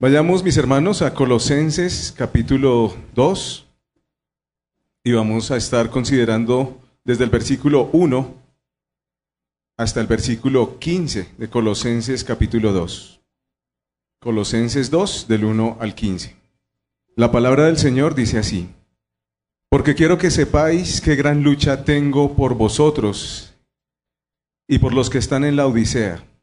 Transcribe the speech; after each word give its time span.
Vayamos, 0.00 0.42
mis 0.42 0.56
hermanos, 0.56 1.02
a 1.02 1.14
Colosenses 1.14 2.12
capítulo 2.16 2.96
2 3.14 3.66
y 5.04 5.12
vamos 5.12 5.52
a 5.52 5.56
estar 5.56 5.88
considerando 5.88 6.82
desde 7.04 7.22
el 7.22 7.30
versículo 7.30 7.90
1 7.92 8.34
hasta 9.76 10.00
el 10.00 10.08
versículo 10.08 10.80
15 10.80 11.34
de 11.38 11.48
Colosenses 11.48 12.24
capítulo 12.24 12.72
2. 12.72 13.20
Colosenses 14.20 14.90
2 14.90 15.28
del 15.28 15.44
1 15.44 15.76
al 15.78 15.94
15. 15.94 16.36
La 17.14 17.30
palabra 17.30 17.66
del 17.66 17.78
Señor 17.78 18.16
dice 18.16 18.38
así, 18.38 18.68
porque 19.70 19.94
quiero 19.94 20.18
que 20.18 20.32
sepáis 20.32 21.00
qué 21.00 21.14
gran 21.14 21.44
lucha 21.44 21.84
tengo 21.84 22.34
por 22.34 22.56
vosotros 22.56 23.54
y 24.66 24.80
por 24.80 24.92
los 24.92 25.08
que 25.08 25.18
están 25.18 25.44
en 25.44 25.54
la 25.54 25.68
Odisea 25.68 26.33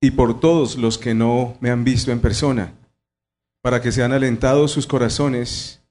y 0.00 0.12
por 0.12 0.40
todos 0.40 0.76
los 0.76 0.98
que 0.98 1.14
no 1.14 1.56
me 1.60 1.70
han 1.70 1.84
visto 1.84 2.12
en 2.12 2.20
persona, 2.20 2.74
para 3.62 3.82
que 3.82 3.92
sean 3.92 4.12
alentados 4.12 4.70
sus 4.70 4.86
corazones 4.86 5.82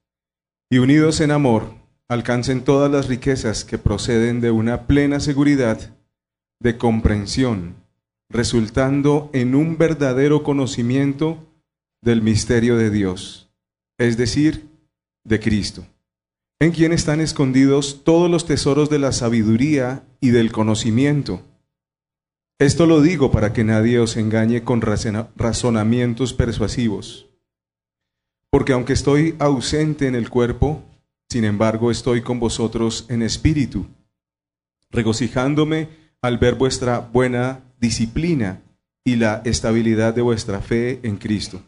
y 0.70 0.78
unidos 0.78 1.20
en 1.20 1.30
amor 1.30 1.74
alcancen 2.08 2.64
todas 2.64 2.90
las 2.90 3.06
riquezas 3.06 3.64
que 3.64 3.76
proceden 3.76 4.40
de 4.40 4.50
una 4.50 4.86
plena 4.86 5.20
seguridad 5.20 5.94
de 6.60 6.78
comprensión, 6.78 7.76
resultando 8.30 9.30
en 9.32 9.54
un 9.54 9.76
verdadero 9.76 10.42
conocimiento 10.42 11.46
del 12.02 12.22
misterio 12.22 12.76
de 12.76 12.90
Dios, 12.90 13.50
es 13.98 14.16
decir, 14.16 14.68
de 15.24 15.38
Cristo, 15.38 15.86
en 16.58 16.72
quien 16.72 16.92
están 16.92 17.20
escondidos 17.20 18.02
todos 18.04 18.30
los 18.30 18.46
tesoros 18.46 18.88
de 18.88 18.98
la 18.98 19.12
sabiduría 19.12 20.04
y 20.20 20.30
del 20.30 20.50
conocimiento. 20.50 21.42
Esto 22.60 22.86
lo 22.86 23.00
digo 23.00 23.30
para 23.30 23.52
que 23.52 23.62
nadie 23.62 24.00
os 24.00 24.16
engañe 24.16 24.64
con 24.64 24.80
razonamientos 24.80 26.34
persuasivos. 26.34 27.28
Porque 28.50 28.72
aunque 28.72 28.94
estoy 28.94 29.36
ausente 29.38 30.08
en 30.08 30.16
el 30.16 30.28
cuerpo, 30.28 30.82
sin 31.28 31.44
embargo 31.44 31.92
estoy 31.92 32.22
con 32.22 32.40
vosotros 32.40 33.06
en 33.10 33.22
espíritu, 33.22 33.86
regocijándome 34.90 35.88
al 36.20 36.38
ver 36.38 36.56
vuestra 36.56 36.98
buena 36.98 37.60
disciplina 37.80 38.60
y 39.04 39.14
la 39.14 39.40
estabilidad 39.44 40.12
de 40.12 40.22
vuestra 40.22 40.60
fe 40.60 40.98
en 41.04 41.16
Cristo. 41.16 41.62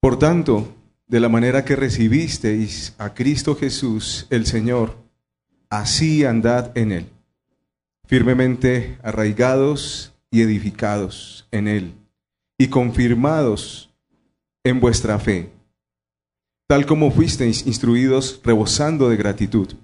Por 0.00 0.18
tanto, 0.18 0.74
de 1.08 1.20
la 1.20 1.28
manera 1.28 1.66
que 1.66 1.76
recibisteis 1.76 2.94
a 2.96 3.12
Cristo 3.12 3.54
Jesús 3.54 4.26
el 4.30 4.46
Señor, 4.46 4.96
así 5.68 6.24
andad 6.24 6.72
en 6.74 6.92
él 6.92 7.17
firmemente 8.08 8.98
arraigados 9.02 10.14
y 10.30 10.40
edificados 10.40 11.46
en 11.50 11.68
Él 11.68 11.94
y 12.58 12.68
confirmados 12.68 13.94
en 14.64 14.80
vuestra 14.80 15.18
fe, 15.18 15.52
tal 16.66 16.86
como 16.86 17.10
fuisteis 17.10 17.66
instruidos 17.66 18.40
rebosando 18.42 19.10
de 19.10 19.16
gratitud. 19.16 19.74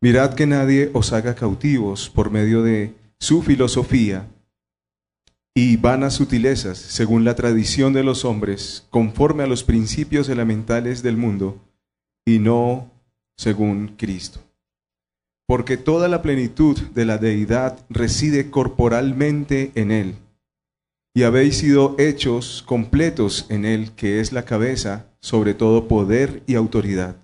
Mirad 0.00 0.34
que 0.34 0.46
nadie 0.46 0.90
os 0.94 1.12
haga 1.12 1.36
cautivos 1.36 2.10
por 2.10 2.30
medio 2.30 2.62
de 2.62 2.94
su 3.20 3.42
filosofía 3.42 4.28
y 5.54 5.76
vanas 5.76 6.14
sutilezas, 6.14 6.78
según 6.78 7.24
la 7.24 7.36
tradición 7.36 7.92
de 7.92 8.02
los 8.02 8.24
hombres, 8.24 8.86
conforme 8.90 9.44
a 9.44 9.46
los 9.46 9.62
principios 9.62 10.28
elementales 10.28 11.02
del 11.02 11.16
mundo, 11.16 11.60
y 12.24 12.38
no 12.38 12.92
según 13.36 13.94
Cristo 13.96 14.47
porque 15.48 15.78
toda 15.78 16.08
la 16.08 16.20
plenitud 16.20 16.78
de 16.94 17.06
la 17.06 17.16
deidad 17.16 17.78
reside 17.88 18.50
corporalmente 18.50 19.72
en 19.76 19.90
Él, 19.90 20.14
y 21.14 21.22
habéis 21.22 21.56
sido 21.56 21.96
hechos 21.98 22.62
completos 22.66 23.46
en 23.48 23.64
Él, 23.64 23.92
que 23.96 24.20
es 24.20 24.30
la 24.30 24.44
cabeza 24.44 25.06
sobre 25.20 25.54
todo 25.54 25.88
poder 25.88 26.42
y 26.46 26.54
autoridad. 26.54 27.16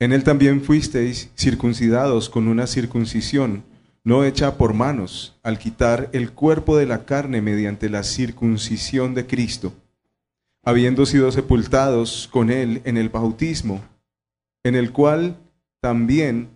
En 0.00 0.14
Él 0.14 0.24
también 0.24 0.62
fuisteis 0.62 1.30
circuncidados 1.36 2.30
con 2.30 2.48
una 2.48 2.66
circuncisión 2.66 3.64
no 4.02 4.24
hecha 4.24 4.56
por 4.56 4.72
manos, 4.72 5.38
al 5.42 5.58
quitar 5.58 6.08
el 6.14 6.32
cuerpo 6.32 6.78
de 6.78 6.86
la 6.86 7.04
carne 7.04 7.42
mediante 7.42 7.90
la 7.90 8.02
circuncisión 8.02 9.12
de 9.12 9.26
Cristo, 9.26 9.74
habiendo 10.62 11.04
sido 11.04 11.30
sepultados 11.32 12.30
con 12.32 12.50
Él 12.50 12.80
en 12.86 12.96
el 12.96 13.10
bautismo, 13.10 13.84
en 14.62 14.74
el 14.74 14.90
cual 14.90 15.36
también 15.82 16.53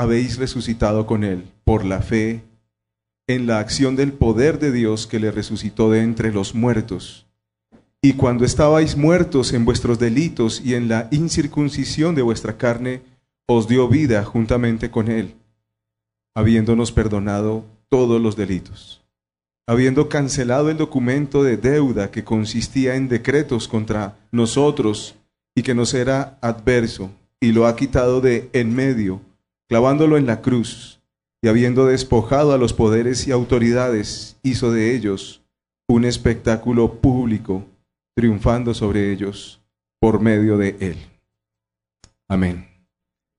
habéis 0.00 0.38
resucitado 0.38 1.04
con 1.04 1.24
él 1.24 1.44
por 1.62 1.84
la 1.84 2.00
fe 2.00 2.40
en 3.26 3.46
la 3.46 3.58
acción 3.58 3.96
del 3.96 4.14
poder 4.14 4.58
de 4.58 4.72
Dios 4.72 5.06
que 5.06 5.20
le 5.20 5.30
resucitó 5.30 5.90
de 5.90 6.00
entre 6.00 6.32
los 6.32 6.54
muertos. 6.54 7.26
Y 8.00 8.14
cuando 8.14 8.46
estabais 8.46 8.96
muertos 8.96 9.52
en 9.52 9.66
vuestros 9.66 9.98
delitos 9.98 10.62
y 10.64 10.72
en 10.72 10.88
la 10.88 11.08
incircuncisión 11.10 12.14
de 12.14 12.22
vuestra 12.22 12.56
carne, 12.56 13.02
os 13.46 13.68
dio 13.68 13.88
vida 13.88 14.24
juntamente 14.24 14.90
con 14.90 15.10
él, 15.10 15.34
habiéndonos 16.34 16.92
perdonado 16.92 17.66
todos 17.90 18.22
los 18.22 18.36
delitos, 18.36 19.02
habiendo 19.66 20.08
cancelado 20.08 20.70
el 20.70 20.78
documento 20.78 21.42
de 21.42 21.58
deuda 21.58 22.10
que 22.10 22.24
consistía 22.24 22.94
en 22.94 23.10
decretos 23.10 23.68
contra 23.68 24.16
nosotros 24.32 25.14
y 25.54 25.62
que 25.62 25.74
nos 25.74 25.92
era 25.92 26.38
adverso, 26.40 27.10
y 27.38 27.52
lo 27.52 27.66
ha 27.66 27.76
quitado 27.76 28.22
de 28.22 28.48
en 28.54 28.74
medio 28.74 29.20
clavándolo 29.70 30.18
en 30.18 30.26
la 30.26 30.42
cruz, 30.42 31.00
y 31.40 31.46
habiendo 31.46 31.86
despojado 31.86 32.52
a 32.52 32.58
los 32.58 32.72
poderes 32.72 33.28
y 33.28 33.30
autoridades, 33.30 34.36
hizo 34.42 34.72
de 34.72 34.96
ellos 34.96 35.44
un 35.88 36.04
espectáculo 36.04 37.00
público, 37.00 37.64
triunfando 38.16 38.74
sobre 38.74 39.12
ellos 39.12 39.62
por 40.00 40.20
medio 40.20 40.58
de 40.58 40.76
él. 40.80 40.96
Amén. 42.28 42.66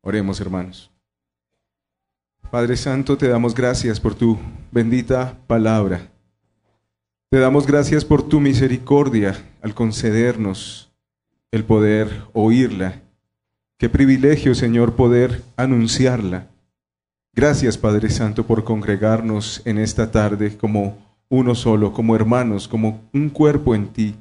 Oremos, 0.02 0.40
hermanos. 0.40 0.90
Padre 2.50 2.78
Santo, 2.78 3.18
te 3.18 3.28
damos 3.28 3.53
gracias 3.53 4.00
por 4.00 4.16
tu 4.16 4.40
bendita 4.72 5.38
palabra. 5.48 6.09
Te 7.30 7.40
damos 7.40 7.68
gracias 7.68 8.06
por 8.06 8.24
tu 8.24 8.40
misericordia 8.40 9.36
al 9.62 9.75
concedernos 9.75 10.94
el 11.52 11.66
poder 11.66 12.09
oírla 12.31 13.02
Qué 13.81 13.90
privilegio, 13.90 14.53
Señor, 14.53 14.94
poder 14.94 15.42
anunciarla. 15.58 16.46
Gracias, 17.34 17.80
Padre 17.80 18.12
Santo, 18.12 18.46
por 18.46 18.64
congregarnos 18.64 19.64
en 19.66 19.80
esta 19.80 20.12
tarde 20.12 20.56
como 20.56 21.00
uno 21.30 21.56
solo, 21.56 21.92
como 21.92 22.16
hermanos, 22.16 22.68
como 22.68 23.02
un 23.12 23.31
cuerpo 23.31 23.74
en 23.74 23.88
ti. 23.88 24.16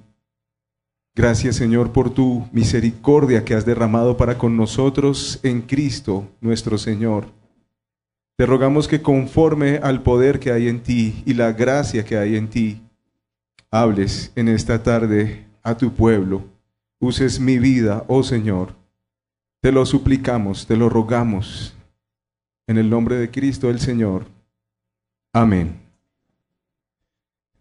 Gracias, 1.15 1.57
Señor, 1.57 1.93
por 1.93 2.09
tu 2.09 2.49
misericordia 2.53 3.45
que 3.45 3.53
has 3.53 3.67
derramado 3.67 4.17
para 4.17 4.39
con 4.39 4.57
nosotros 4.57 5.39
en 5.43 5.61
Cristo, 5.61 6.27
nuestro 6.41 6.79
Señor. 6.79 7.27
Te 8.39 8.47
rogamos 8.47 8.89
que 8.89 9.03
conforme 9.03 9.77
al 9.83 10.03
poder 10.03 10.41
que 10.41 10.53
hay 10.53 10.69
en 10.69 10.83
ti 10.83 11.23
y 11.27 11.35
la 11.35 11.53
gracia 11.53 12.03
que 12.03 12.17
hay 12.17 12.37
en 12.37 12.49
ti, 12.49 12.81
hables 13.71 14.33
en 14.37 14.49
esta 14.49 14.83
tarde 14.83 15.45
a 15.63 15.77
tu 15.77 15.93
pueblo. 15.93 16.45
Uses 16.99 17.39
mi 17.39 17.59
vida, 17.59 18.07
oh 18.09 18.23
Señor, 18.23 18.80
te 19.61 19.73
lo 19.73 19.85
suplicamos, 19.85 20.67
te 20.67 20.77
lo 20.77 20.89
rogamos, 20.89 21.75
en 22.67 22.79
el 22.79 22.89
nombre 22.89 23.17
de 23.17 23.31
Cristo 23.31 23.69
el 23.69 23.81
Señor. 23.81 24.27
Amén. 25.33 25.81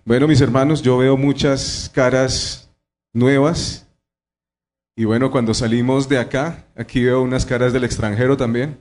Bueno, 0.05 0.27
mis 0.27 0.41
hermanos, 0.41 0.81
yo 0.81 0.97
veo 0.97 1.17
muchas 1.17 1.91
caras 1.93 2.71
nuevas. 3.13 3.87
Y 4.95 5.05
bueno, 5.05 5.31
cuando 5.31 5.53
salimos 5.53 6.09
de 6.09 6.17
acá, 6.17 6.65
aquí 6.75 7.03
veo 7.03 7.21
unas 7.21 7.45
caras 7.45 7.73
del 7.73 7.83
extranjero 7.83 8.37
también. 8.37 8.79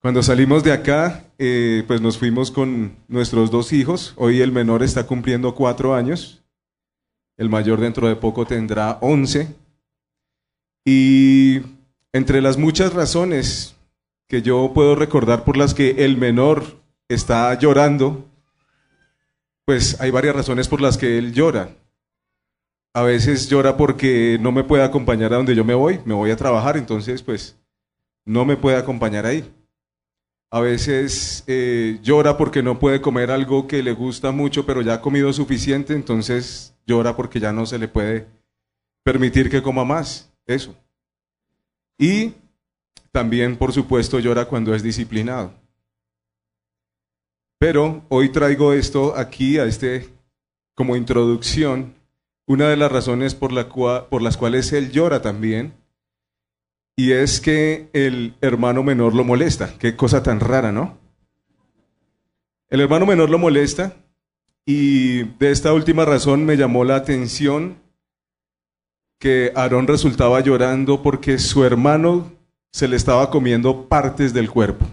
Cuando 0.00 0.22
salimos 0.22 0.62
de 0.62 0.72
acá, 0.72 1.24
eh, 1.38 1.82
pues 1.86 2.00
nos 2.00 2.18
fuimos 2.18 2.50
con 2.50 2.96
nuestros 3.08 3.50
dos 3.50 3.72
hijos. 3.72 4.12
Hoy 4.16 4.40
el 4.40 4.52
menor 4.52 4.82
está 4.82 5.06
cumpliendo 5.06 5.54
cuatro 5.54 5.94
años. 5.94 6.44
El 7.36 7.48
mayor 7.48 7.80
dentro 7.80 8.06
de 8.06 8.16
poco 8.16 8.44
tendrá 8.44 8.98
once. 9.00 9.54
Y 10.84 11.60
entre 12.14 12.40
las 12.40 12.56
muchas 12.56 12.94
razones 12.94 13.74
que 14.28 14.40
yo 14.40 14.70
puedo 14.72 14.94
recordar 14.94 15.42
por 15.42 15.56
las 15.56 15.74
que 15.74 16.04
el 16.04 16.16
menor 16.16 16.80
está 17.08 17.52
llorando, 17.58 18.24
pues 19.64 20.00
hay 20.00 20.12
varias 20.12 20.36
razones 20.36 20.68
por 20.68 20.80
las 20.80 20.96
que 20.96 21.18
él 21.18 21.34
llora. 21.34 21.70
A 22.94 23.02
veces 23.02 23.48
llora 23.48 23.76
porque 23.76 24.38
no 24.40 24.52
me 24.52 24.62
puede 24.62 24.84
acompañar 24.84 25.32
a 25.32 25.38
donde 25.38 25.56
yo 25.56 25.64
me 25.64 25.74
voy, 25.74 26.00
me 26.04 26.14
voy 26.14 26.30
a 26.30 26.36
trabajar, 26.36 26.76
entonces 26.76 27.20
pues 27.20 27.58
no 28.24 28.44
me 28.44 28.56
puede 28.56 28.76
acompañar 28.76 29.26
ahí. 29.26 29.52
A 30.52 30.60
veces 30.60 31.42
eh, 31.48 31.98
llora 32.00 32.36
porque 32.36 32.62
no 32.62 32.78
puede 32.78 33.00
comer 33.00 33.32
algo 33.32 33.66
que 33.66 33.82
le 33.82 33.90
gusta 33.90 34.30
mucho, 34.30 34.64
pero 34.64 34.82
ya 34.82 34.94
ha 34.94 35.00
comido 35.00 35.32
suficiente, 35.32 35.94
entonces 35.94 36.76
llora 36.86 37.16
porque 37.16 37.40
ya 37.40 37.52
no 37.52 37.66
se 37.66 37.76
le 37.76 37.88
puede 37.88 38.28
permitir 39.02 39.50
que 39.50 39.62
coma 39.62 39.84
más. 39.84 40.32
Eso. 40.46 40.76
Y 41.98 42.34
también, 43.12 43.56
por 43.56 43.72
supuesto, 43.72 44.18
llora 44.18 44.46
cuando 44.46 44.74
es 44.74 44.82
disciplinado. 44.82 45.52
Pero 47.58 48.04
hoy 48.08 48.30
traigo 48.30 48.72
esto 48.72 49.16
aquí, 49.16 49.58
a 49.58 49.64
este, 49.64 50.08
como 50.74 50.96
introducción, 50.96 51.94
una 52.46 52.68
de 52.68 52.76
las 52.76 52.90
razones 52.90 53.34
por, 53.34 53.52
la 53.52 53.68
por 53.68 54.20
las 54.20 54.36
cuales 54.36 54.72
él 54.72 54.90
llora 54.90 55.22
también, 55.22 55.74
y 56.96 57.12
es 57.12 57.40
que 57.40 57.88
el 57.92 58.34
hermano 58.40 58.82
menor 58.82 59.14
lo 59.14 59.24
molesta. 59.24 59.74
Qué 59.78 59.96
cosa 59.96 60.22
tan 60.22 60.40
rara, 60.40 60.72
¿no? 60.72 60.98
El 62.68 62.80
hermano 62.80 63.06
menor 63.06 63.30
lo 63.30 63.38
molesta 63.38 63.94
y 64.66 65.24
de 65.38 65.50
esta 65.50 65.72
última 65.72 66.04
razón 66.04 66.44
me 66.44 66.56
llamó 66.56 66.84
la 66.84 66.96
atención 66.96 67.78
que 69.24 69.52
Aarón 69.54 69.86
resultaba 69.86 70.38
llorando 70.40 71.02
porque 71.02 71.38
su 71.38 71.64
hermano 71.64 72.30
se 72.70 72.86
le 72.86 72.96
estaba 72.96 73.30
comiendo 73.30 73.88
partes 73.88 74.34
del 74.34 74.50
cuerpo. 74.50 74.84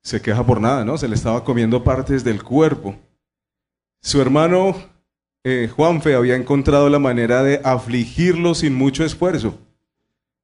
Se 0.00 0.22
queja 0.22 0.46
por 0.46 0.60
nada, 0.60 0.84
¿no? 0.84 0.96
Se 0.96 1.08
le 1.08 1.16
estaba 1.16 1.42
comiendo 1.42 1.82
partes 1.82 2.22
del 2.22 2.44
cuerpo. 2.44 2.94
Su 4.00 4.22
hermano 4.22 4.76
eh, 5.42 5.68
Juanfe 5.74 6.14
había 6.14 6.36
encontrado 6.36 6.88
la 6.88 7.00
manera 7.00 7.42
de 7.42 7.60
afligirlo 7.64 8.54
sin 8.54 8.72
mucho 8.76 9.04
esfuerzo. 9.04 9.58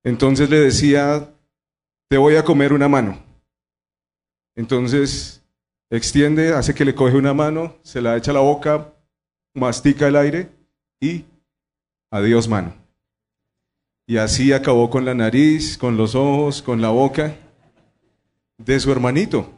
Entonces 0.02 0.50
le 0.50 0.58
decía, 0.58 1.32
te 2.08 2.18
voy 2.18 2.34
a 2.34 2.44
comer 2.44 2.72
una 2.72 2.88
mano. 2.88 3.22
Entonces 4.56 5.44
extiende, 5.88 6.52
hace 6.52 6.74
que 6.74 6.84
le 6.84 6.96
coge 6.96 7.16
una 7.16 7.32
mano, 7.32 7.76
se 7.84 8.00
la 8.00 8.16
echa 8.16 8.32
a 8.32 8.34
la 8.34 8.40
boca, 8.40 8.92
mastica 9.54 10.08
el 10.08 10.16
aire 10.16 10.61
y 11.02 11.24
adiós 12.10 12.48
mano. 12.48 12.72
Y 14.06 14.16
así 14.16 14.52
acabó 14.52 14.88
con 14.88 15.04
la 15.04 15.14
nariz, 15.14 15.76
con 15.76 15.96
los 15.96 16.14
ojos, 16.14 16.62
con 16.62 16.80
la 16.80 16.90
boca 16.90 17.36
de 18.56 18.78
su 18.78 18.90
hermanito. 18.90 19.50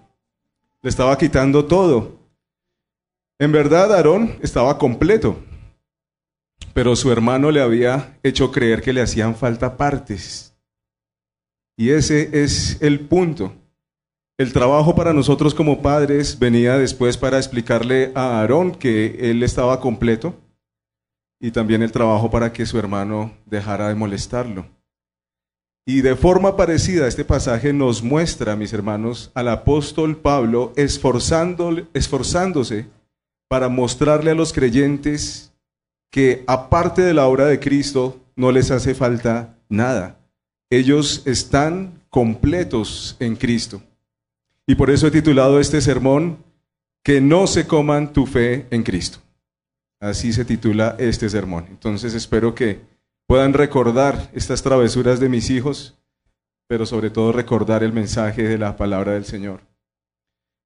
Le 0.83 0.89
estaba 0.89 1.17
quitando 1.19 1.67
todo. 1.67 2.19
En 3.39 3.53
verdad, 3.53 3.93
Aarón 3.93 4.39
estaba 4.43 4.79
completo, 4.79 5.37
pero 6.73 6.97
su 6.97 7.13
hermano 7.13 7.51
le 7.51 7.61
había 7.61 8.19
hecho 8.23 8.51
creer 8.51 8.81
que 8.81 8.93
le 8.93 9.03
hacían 9.03 9.35
falta 9.35 9.77
partes. 9.77 10.57
Y 11.77 11.91
ese 11.91 12.43
es 12.43 12.81
el 12.81 13.01
punto. 13.01 13.53
El 14.39 14.53
trabajo 14.53 14.95
para 14.95 15.13
nosotros 15.13 15.55
como 15.55 15.83
padres 15.83 16.39
venía 16.39 16.79
después 16.79 17.19
para 17.19 17.37
explicarle 17.39 18.13
a 18.15 18.41
Aarón 18.41 18.73
que 18.73 19.31
él 19.31 19.43
estaba 19.43 19.81
completo 19.81 20.35
y 21.45 21.51
también 21.51 21.83
el 21.83 21.93
trabajo 21.93 22.31
para 22.31 22.55
que 22.55 22.65
su 22.65 22.79
hermano 22.79 23.31
dejara 23.45 23.89
de 23.89 23.95
molestarlo. 23.95 24.65
Y 25.85 26.01
de 26.01 26.17
forma 26.17 26.57
parecida 26.57 27.07
este 27.07 27.23
pasaje 27.23 27.75
nos 27.75 28.03
muestra, 28.03 28.57
mis 28.57 28.73
hermanos, 28.73 29.31
al 29.35 29.49
apóstol 29.49 30.17
Pablo 30.17 30.73
esforzándose 30.75 32.87
para 33.47 33.69
mostrarle 33.69 34.31
a 34.31 34.35
los 34.35 34.55
creyentes 34.55 35.53
que 36.11 36.45
aparte 36.47 37.03
de 37.03 37.13
la 37.13 37.27
obra 37.27 37.45
de 37.45 37.61
Cristo 37.61 38.19
no 38.37 38.51
les 38.51 38.71
hace 38.71 38.95
falta 38.95 39.59
nada. 39.69 40.17
Ellos 40.71 41.25
están 41.27 42.01
completos 42.09 43.19
en 43.21 43.37
Cristo. 43.37 43.83
Y 44.67 44.77
por 44.77 44.89
eso 44.89 45.09
he 45.09 45.11
titulado 45.11 45.61
este 45.61 45.83
sermón, 45.83 46.39
Que 47.03 47.21
no 47.21 47.47
se 47.47 47.67
coman 47.67 48.15
tu 48.15 48.25
fe 48.25 48.67
en 48.71 48.83
Cristo. 48.83 49.19
Así 50.05 50.35
se 50.35 50.45
titula 50.45 50.97
este 50.99 51.31
sermón. 51.31 51.65
Entonces 51.71 52.13
espero 52.13 52.55
que 52.55 52.83
puedan 53.27 53.55
recordar 53.55 54.31
estas 54.35 54.63
travesuras 54.63 55.19
de 55.19 55.31
mis 55.31 55.49
hijos, 55.49 55.99
pero 56.69 56.85
sobre 56.85 57.09
todo 57.09 57.33
recordar 57.33 57.83
el 57.83 57.95
mensaje 57.95 58.43
de 58.43 58.59
la 58.59 58.77
palabra 58.77 59.13
del 59.13 59.25
Señor. 59.25 59.63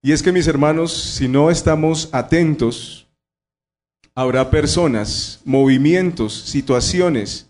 Y 0.02 0.10
es 0.10 0.24
que 0.24 0.32
mis 0.32 0.48
hermanos, 0.48 0.92
si 0.92 1.28
no 1.28 1.52
estamos 1.52 2.08
atentos, 2.10 3.08
habrá 4.12 4.50
personas, 4.50 5.40
movimientos, 5.44 6.34
situaciones 6.34 7.48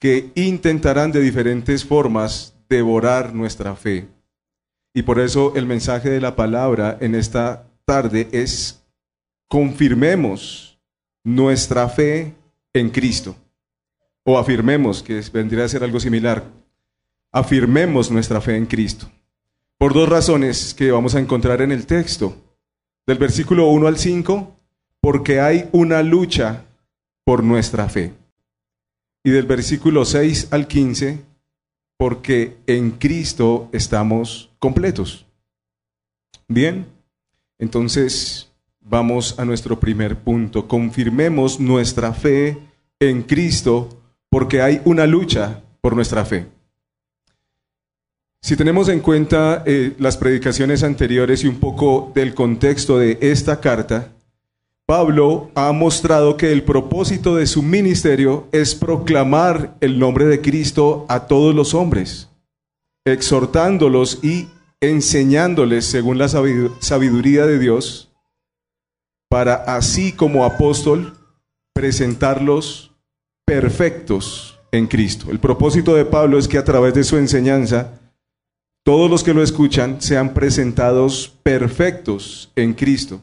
que 0.00 0.32
intentarán 0.34 1.12
de 1.12 1.20
diferentes 1.20 1.84
formas 1.84 2.56
devorar 2.68 3.34
nuestra 3.34 3.76
fe. 3.76 4.08
Y 4.92 5.02
por 5.02 5.20
eso 5.20 5.52
el 5.54 5.66
mensaje 5.66 6.10
de 6.10 6.20
la 6.20 6.34
palabra 6.34 6.98
en 7.00 7.14
esta 7.14 7.68
tarde 7.84 8.26
es 8.32 8.82
confirmemos 9.46 10.69
nuestra 11.24 11.88
fe 11.88 12.34
en 12.72 12.90
Cristo. 12.90 13.36
O 14.24 14.38
afirmemos, 14.38 15.02
que 15.02 15.20
vendría 15.32 15.64
a 15.64 15.68
ser 15.68 15.82
algo 15.82 16.00
similar, 16.00 16.44
afirmemos 17.32 18.10
nuestra 18.10 18.40
fe 18.40 18.56
en 18.56 18.66
Cristo. 18.66 19.10
Por 19.78 19.94
dos 19.94 20.08
razones 20.08 20.74
que 20.74 20.90
vamos 20.90 21.14
a 21.14 21.20
encontrar 21.20 21.62
en 21.62 21.72
el 21.72 21.86
texto. 21.86 22.36
Del 23.06 23.18
versículo 23.18 23.68
1 23.68 23.86
al 23.86 23.98
5, 23.98 24.56
porque 25.00 25.40
hay 25.40 25.68
una 25.72 26.02
lucha 26.02 26.66
por 27.24 27.42
nuestra 27.42 27.88
fe. 27.88 28.12
Y 29.24 29.30
del 29.30 29.46
versículo 29.46 30.04
6 30.04 30.48
al 30.50 30.66
15, 30.66 31.24
porque 31.96 32.58
en 32.66 32.92
Cristo 32.92 33.68
estamos 33.72 34.50
completos. 34.58 35.26
Bien, 36.46 36.86
entonces 37.58 38.49
vamos 38.80 39.38
a 39.38 39.44
nuestro 39.44 39.78
primer 39.78 40.16
punto. 40.16 40.66
Confirmemos 40.66 41.60
nuestra 41.60 42.12
fe 42.12 42.58
en 42.98 43.22
Cristo 43.22 43.88
porque 44.28 44.62
hay 44.62 44.80
una 44.84 45.06
lucha 45.06 45.62
por 45.80 45.94
nuestra 45.94 46.24
fe. 46.24 46.46
Si 48.42 48.56
tenemos 48.56 48.88
en 48.88 49.00
cuenta 49.00 49.62
eh, 49.66 49.94
las 49.98 50.16
predicaciones 50.16 50.82
anteriores 50.82 51.44
y 51.44 51.46
un 51.46 51.56
poco 51.56 52.10
del 52.14 52.34
contexto 52.34 52.98
de 52.98 53.18
esta 53.20 53.60
carta, 53.60 54.12
Pablo 54.86 55.50
ha 55.54 55.70
mostrado 55.72 56.36
que 56.36 56.50
el 56.50 56.64
propósito 56.64 57.36
de 57.36 57.46
su 57.46 57.62
ministerio 57.62 58.48
es 58.50 58.74
proclamar 58.74 59.76
el 59.80 59.98
nombre 59.98 60.24
de 60.24 60.40
Cristo 60.40 61.06
a 61.08 61.26
todos 61.28 61.54
los 61.54 61.74
hombres, 61.74 62.28
exhortándolos 63.04 64.18
y 64.24 64.48
enseñándoles 64.80 65.84
según 65.84 66.18
la 66.18 66.28
sabiduría 66.28 67.46
de 67.46 67.58
Dios, 67.58 68.09
para 69.30 69.54
así 69.54 70.12
como 70.12 70.44
apóstol 70.44 71.16
presentarlos 71.72 72.90
perfectos 73.46 74.58
en 74.72 74.88
Cristo. 74.88 75.30
El 75.30 75.38
propósito 75.38 75.94
de 75.94 76.04
Pablo 76.04 76.36
es 76.36 76.48
que 76.48 76.58
a 76.58 76.64
través 76.64 76.94
de 76.94 77.04
su 77.04 77.16
enseñanza, 77.16 78.00
todos 78.84 79.08
los 79.08 79.22
que 79.22 79.32
lo 79.32 79.42
escuchan 79.42 80.02
sean 80.02 80.34
presentados 80.34 81.32
perfectos 81.44 82.50
en 82.56 82.74
Cristo. 82.74 83.22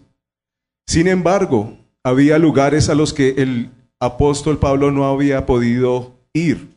Sin 0.87 1.07
embargo, 1.07 1.77
había 2.03 2.37
lugares 2.37 2.87
a 2.87 2.95
los 2.95 3.13
que 3.13 3.35
el 3.37 3.69
apóstol 3.99 4.59
Pablo 4.59 4.91
no 4.91 5.05
había 5.05 5.45
podido 5.45 6.15
ir. 6.31 6.69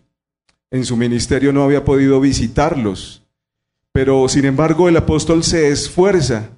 En 0.73 0.85
su 0.85 0.97
ministerio 0.97 1.53
no 1.53 1.63
había 1.63 1.85
podido 1.85 2.21
visitarlos. 2.21 3.23
Pero 3.93 4.29
sin 4.29 4.45
embargo 4.45 4.89
el 4.89 4.97
apóstol 4.97 5.45
se 5.45 5.69
esfuerza 5.69 6.51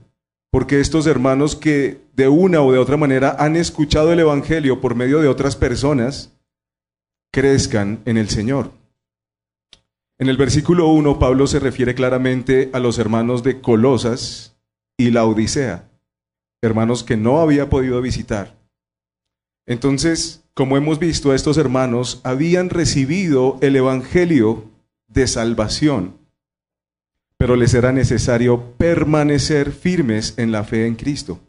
porque 0.52 0.78
estos 0.78 1.08
hermanos 1.08 1.56
que 1.56 2.00
de 2.14 2.28
una 2.28 2.62
o 2.62 2.70
de 2.70 2.78
otra 2.78 2.96
manera 2.96 3.34
han 3.40 3.56
escuchado 3.56 4.12
el 4.12 4.20
Evangelio 4.20 4.80
por 4.80 4.94
medio 4.94 5.20
de 5.20 5.26
otras 5.26 5.56
personas, 5.56 6.38
crezcan 7.32 8.02
en 8.04 8.18
el 8.18 8.28
Señor. 8.28 8.70
En 10.20 10.28
el 10.28 10.36
versículo 10.36 10.86
1 10.86 11.18
Pablo 11.18 11.48
se 11.48 11.58
refiere 11.58 11.96
claramente 11.96 12.70
a 12.72 12.78
los 12.78 13.00
hermanos 13.00 13.42
de 13.42 13.60
Colosas 13.60 14.56
y 14.96 15.10
la 15.10 15.24
Odisea 15.24 15.88
hermanos 16.62 17.02
que 17.02 17.16
no 17.16 17.40
había 17.40 17.68
podido 17.68 18.00
visitar. 18.00 18.56
Entonces, 19.66 20.44
como 20.54 20.76
hemos 20.76 20.98
visto, 20.98 21.34
estos 21.34 21.58
hermanos 21.58 22.20
habían 22.24 22.70
recibido 22.70 23.58
el 23.60 23.76
Evangelio 23.76 24.70
de 25.08 25.26
salvación, 25.26 26.16
pero 27.42 27.56
les 27.56 27.74
era 27.74 27.90
necesario 27.90 28.76
permanecer 28.78 29.72
firmes 29.72 30.34
en 30.36 30.52
la 30.52 30.62
fe 30.62 30.86
en 30.86 30.94
Cristo, 30.94 31.40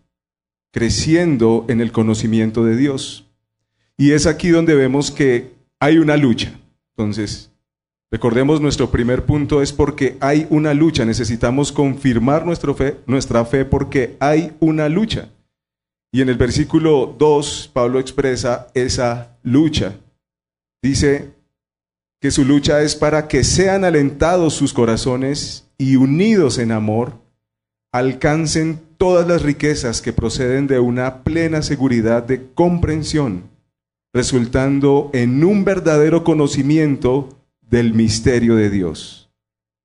creciendo 0.71 1.67
en 1.69 1.81
el 1.81 1.91
conocimiento 1.91 2.65
de 2.65 2.75
Dios. 2.75 3.29
Y 3.95 4.13
es 4.13 4.25
aquí 4.25 4.50
donde 4.50 4.73
vemos 4.73 5.12
que 5.12 5.51
hay 5.79 6.00
una 6.00 6.17
lucha. 6.17 6.59
Entonces, 6.97 7.51
Recordemos, 8.09 8.59
nuestro 8.59 8.89
primer 8.89 9.25
punto 9.25 9.62
es 9.62 9.71
porque 9.71 10.17
hay 10.19 10.47
una 10.50 10.73
lucha. 10.73 11.05
Necesitamos 11.05 11.71
confirmar 11.71 12.43
nuestra 12.43 12.73
fe, 12.73 12.97
nuestra 13.05 13.45
fe 13.45 13.63
porque 13.63 14.17
hay 14.19 14.53
una 14.59 14.89
lucha. 14.89 15.29
Y 16.12 16.21
en 16.21 16.29
el 16.29 16.38
versículo 16.38 17.15
2, 17.19 17.69
Pablo 17.71 18.00
expresa 18.00 18.67
esa 18.73 19.38
lucha. 19.43 19.93
Dice 20.81 21.33
que 22.19 22.31
su 22.31 22.45
lucha 22.45 22.81
es 22.81 22.95
para 22.95 23.27
que 23.27 23.43
sean 23.43 23.83
alentados 23.83 24.55
sus 24.55 24.73
corazones 24.73 25.62
y 25.77 25.96
unidos 25.96 26.58
en 26.58 26.72
amor, 26.72 27.22
alcancen 27.92 28.80
todas 28.98 29.27
las 29.27 29.42
riquezas 29.42 30.01
que 30.01 30.13
proceden 30.13 30.68
de 30.68 30.80
una 30.80 31.24
plena 31.24 31.62
seguridad 31.62 32.24
de 32.24 32.51
comprensión, 32.53 33.44
resultando 34.13 35.10
en 35.13 35.44
un 35.44 35.63
verdadero 35.63 36.24
conocimiento 36.24 37.38
del 37.62 37.94
misterio 37.94 38.56
de 38.56 38.70
Dios, 38.70 39.30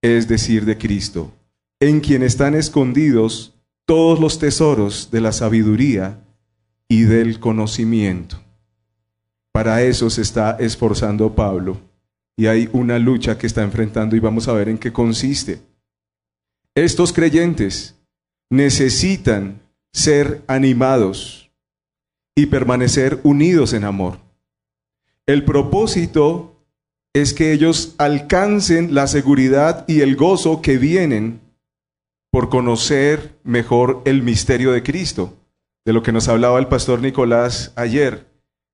es 0.02 0.28
decir, 0.28 0.64
de 0.64 0.78
Cristo, 0.78 1.32
en 1.80 2.00
quien 2.00 2.22
están 2.22 2.54
escondidos 2.54 3.54
todos 3.84 4.20
los 4.20 4.38
tesoros 4.38 5.10
de 5.10 5.20
la 5.20 5.32
sabiduría 5.32 6.20
y 6.88 7.02
del 7.02 7.40
conocimiento. 7.40 8.38
Para 9.52 9.82
eso 9.82 10.10
se 10.10 10.22
está 10.22 10.56
esforzando 10.60 11.34
Pablo 11.34 11.78
y 12.36 12.46
hay 12.46 12.68
una 12.72 12.98
lucha 12.98 13.36
que 13.36 13.46
está 13.46 13.62
enfrentando 13.62 14.14
y 14.14 14.20
vamos 14.20 14.46
a 14.46 14.52
ver 14.52 14.68
en 14.68 14.78
qué 14.78 14.92
consiste. 14.92 15.67
Estos 16.84 17.12
creyentes 17.12 17.96
necesitan 18.50 19.60
ser 19.92 20.44
animados 20.46 21.50
y 22.36 22.46
permanecer 22.46 23.18
unidos 23.24 23.72
en 23.72 23.82
amor. 23.82 24.20
El 25.26 25.44
propósito 25.44 26.64
es 27.12 27.34
que 27.34 27.52
ellos 27.52 27.96
alcancen 27.98 28.94
la 28.94 29.08
seguridad 29.08 29.86
y 29.88 30.02
el 30.02 30.14
gozo 30.14 30.62
que 30.62 30.78
vienen 30.78 31.40
por 32.30 32.48
conocer 32.48 33.40
mejor 33.42 34.00
el 34.04 34.22
misterio 34.22 34.70
de 34.70 34.84
Cristo, 34.84 35.36
de 35.84 35.92
lo 35.92 36.04
que 36.04 36.12
nos 36.12 36.28
hablaba 36.28 36.60
el 36.60 36.68
pastor 36.68 37.00
Nicolás 37.00 37.72
ayer. 37.74 38.24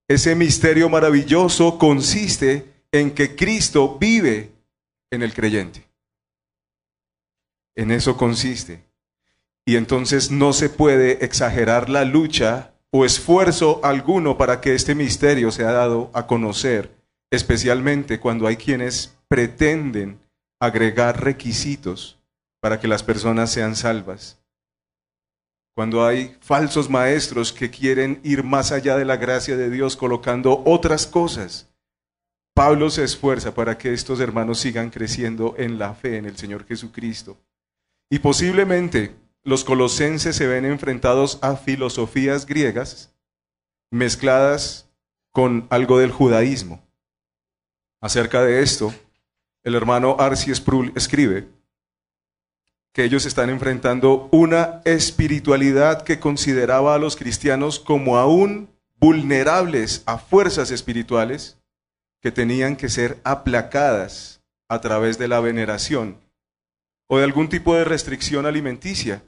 Ese 0.08 0.34
misterio 0.34 0.90
maravilloso 0.90 1.78
consiste 1.78 2.70
en 2.92 3.12
que 3.12 3.34
Cristo 3.34 3.96
vive 3.98 4.52
en 5.10 5.22
el 5.22 5.32
creyente. 5.32 5.93
En 7.76 7.90
eso 7.90 8.16
consiste. 8.16 8.84
Y 9.66 9.76
entonces 9.76 10.30
no 10.30 10.52
se 10.52 10.68
puede 10.68 11.24
exagerar 11.24 11.88
la 11.88 12.04
lucha 12.04 12.74
o 12.90 13.04
esfuerzo 13.04 13.80
alguno 13.82 14.36
para 14.36 14.60
que 14.60 14.74
este 14.74 14.94
misterio 14.94 15.50
sea 15.50 15.72
dado 15.72 16.10
a 16.14 16.26
conocer, 16.26 16.94
especialmente 17.30 18.20
cuando 18.20 18.46
hay 18.46 18.56
quienes 18.56 19.16
pretenden 19.26 20.20
agregar 20.60 21.24
requisitos 21.24 22.18
para 22.60 22.78
que 22.78 22.88
las 22.88 23.02
personas 23.02 23.50
sean 23.50 23.74
salvas. 23.74 24.40
Cuando 25.74 26.06
hay 26.06 26.36
falsos 26.40 26.88
maestros 26.88 27.52
que 27.52 27.68
quieren 27.68 28.20
ir 28.22 28.44
más 28.44 28.70
allá 28.70 28.96
de 28.96 29.04
la 29.04 29.16
gracia 29.16 29.56
de 29.56 29.70
Dios 29.70 29.96
colocando 29.96 30.62
otras 30.64 31.06
cosas. 31.06 31.68
Pablo 32.54 32.90
se 32.90 33.02
esfuerza 33.02 33.54
para 33.54 33.76
que 33.76 33.92
estos 33.92 34.20
hermanos 34.20 34.60
sigan 34.60 34.90
creciendo 34.90 35.56
en 35.58 35.80
la 35.80 35.94
fe 35.94 36.16
en 36.16 36.26
el 36.26 36.36
Señor 36.36 36.64
Jesucristo. 36.64 37.36
Y 38.14 38.20
posiblemente 38.20 39.16
los 39.42 39.64
colosenses 39.64 40.36
se 40.36 40.46
ven 40.46 40.64
enfrentados 40.64 41.40
a 41.42 41.56
filosofías 41.56 42.46
griegas 42.46 43.12
mezcladas 43.90 44.88
con 45.32 45.66
algo 45.68 45.98
del 45.98 46.12
judaísmo. 46.12 46.86
Acerca 48.00 48.44
de 48.44 48.62
esto, 48.62 48.94
el 49.64 49.74
hermano 49.74 50.14
Arci 50.20 50.54
Sproul 50.54 50.92
escribe 50.94 51.48
que 52.92 53.02
ellos 53.02 53.26
están 53.26 53.50
enfrentando 53.50 54.28
una 54.30 54.80
espiritualidad 54.84 56.02
que 56.04 56.20
consideraba 56.20 56.94
a 56.94 56.98
los 56.98 57.16
cristianos 57.16 57.80
como 57.80 58.16
aún 58.16 58.70
vulnerables 58.94 60.04
a 60.06 60.18
fuerzas 60.18 60.70
espirituales 60.70 61.58
que 62.20 62.30
tenían 62.30 62.76
que 62.76 62.88
ser 62.88 63.20
aplacadas 63.24 64.40
a 64.68 64.80
través 64.80 65.18
de 65.18 65.26
la 65.26 65.40
veneración 65.40 66.23
o 67.08 67.18
de 67.18 67.24
algún 67.24 67.48
tipo 67.48 67.74
de 67.74 67.84
restricción 67.84 68.46
alimenticia 68.46 69.22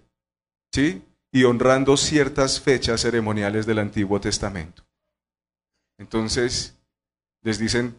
¿sí? 0.76 1.02
Y 1.32 1.44
honrando 1.44 1.96
ciertas 1.96 2.60
fechas 2.60 3.00
ceremoniales 3.00 3.64
del 3.64 3.78
Antiguo 3.78 4.20
Testamento. 4.20 4.84
Entonces, 5.98 6.78
les 7.42 7.58
dicen, 7.58 7.96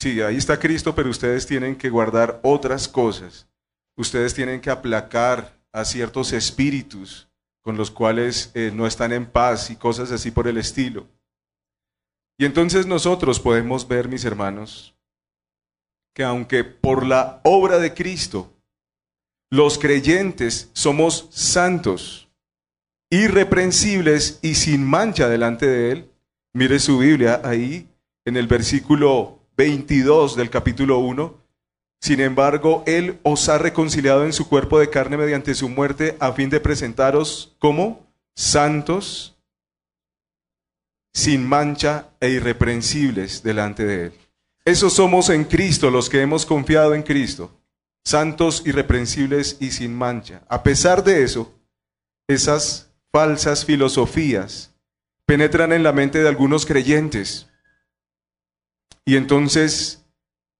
sí, 0.00 0.20
ahí 0.20 0.36
está 0.36 0.58
Cristo, 0.58 0.94
pero 0.94 1.10
ustedes 1.10 1.46
tienen 1.46 1.76
que 1.76 1.90
guardar 1.90 2.40
otras 2.42 2.88
cosas. 2.88 3.48
Ustedes 3.96 4.34
tienen 4.34 4.60
que 4.60 4.70
aplacar 4.70 5.60
a 5.72 5.84
ciertos 5.84 6.32
espíritus 6.32 7.28
con 7.62 7.76
los 7.76 7.90
cuales 7.90 8.50
eh, 8.54 8.72
no 8.74 8.86
están 8.86 9.12
en 9.12 9.26
paz 9.26 9.70
y 9.70 9.76
cosas 9.76 10.10
así 10.10 10.30
por 10.30 10.48
el 10.48 10.58
estilo. 10.58 11.06
Y 12.36 12.44
entonces 12.44 12.86
nosotros 12.86 13.40
podemos 13.40 13.86
ver, 13.86 14.08
mis 14.08 14.24
hermanos, 14.24 14.94
que 16.14 16.24
aunque 16.24 16.64
por 16.64 17.06
la 17.06 17.40
obra 17.44 17.78
de 17.78 17.94
Cristo 17.94 18.57
los 19.50 19.78
creyentes 19.78 20.70
somos 20.74 21.28
santos, 21.30 22.28
irreprensibles 23.10 24.38
y 24.42 24.54
sin 24.54 24.84
mancha 24.84 25.28
delante 25.28 25.66
de 25.66 25.92
Él. 25.92 26.10
Mire 26.52 26.78
su 26.78 26.98
Biblia 26.98 27.40
ahí 27.44 27.88
en 28.24 28.36
el 28.36 28.46
versículo 28.46 29.40
22 29.56 30.36
del 30.36 30.50
capítulo 30.50 30.98
1. 30.98 31.34
Sin 32.00 32.20
embargo, 32.20 32.84
Él 32.86 33.18
os 33.22 33.48
ha 33.48 33.58
reconciliado 33.58 34.24
en 34.24 34.32
su 34.32 34.48
cuerpo 34.48 34.78
de 34.78 34.90
carne 34.90 35.16
mediante 35.16 35.54
su 35.54 35.68
muerte 35.68 36.16
a 36.20 36.32
fin 36.32 36.50
de 36.50 36.60
presentaros 36.60 37.56
como 37.58 38.06
santos, 38.36 39.36
sin 41.12 41.44
mancha 41.48 42.10
e 42.20 42.28
irreprensibles 42.28 43.42
delante 43.42 43.84
de 43.84 44.04
Él. 44.06 44.12
Esos 44.64 44.92
somos 44.92 45.30
en 45.30 45.44
Cristo 45.44 45.90
los 45.90 46.10
que 46.10 46.20
hemos 46.20 46.44
confiado 46.44 46.94
en 46.94 47.02
Cristo 47.02 47.57
santos, 48.08 48.62
irreprensibles 48.64 49.58
y 49.60 49.70
sin 49.70 49.94
mancha. 49.94 50.42
A 50.48 50.62
pesar 50.62 51.04
de 51.04 51.22
eso, 51.22 51.54
esas 52.26 52.90
falsas 53.12 53.64
filosofías 53.64 54.74
penetran 55.26 55.72
en 55.72 55.82
la 55.82 55.92
mente 55.92 56.22
de 56.22 56.28
algunos 56.28 56.64
creyentes 56.64 57.50
y 59.04 59.16
entonces 59.16 60.06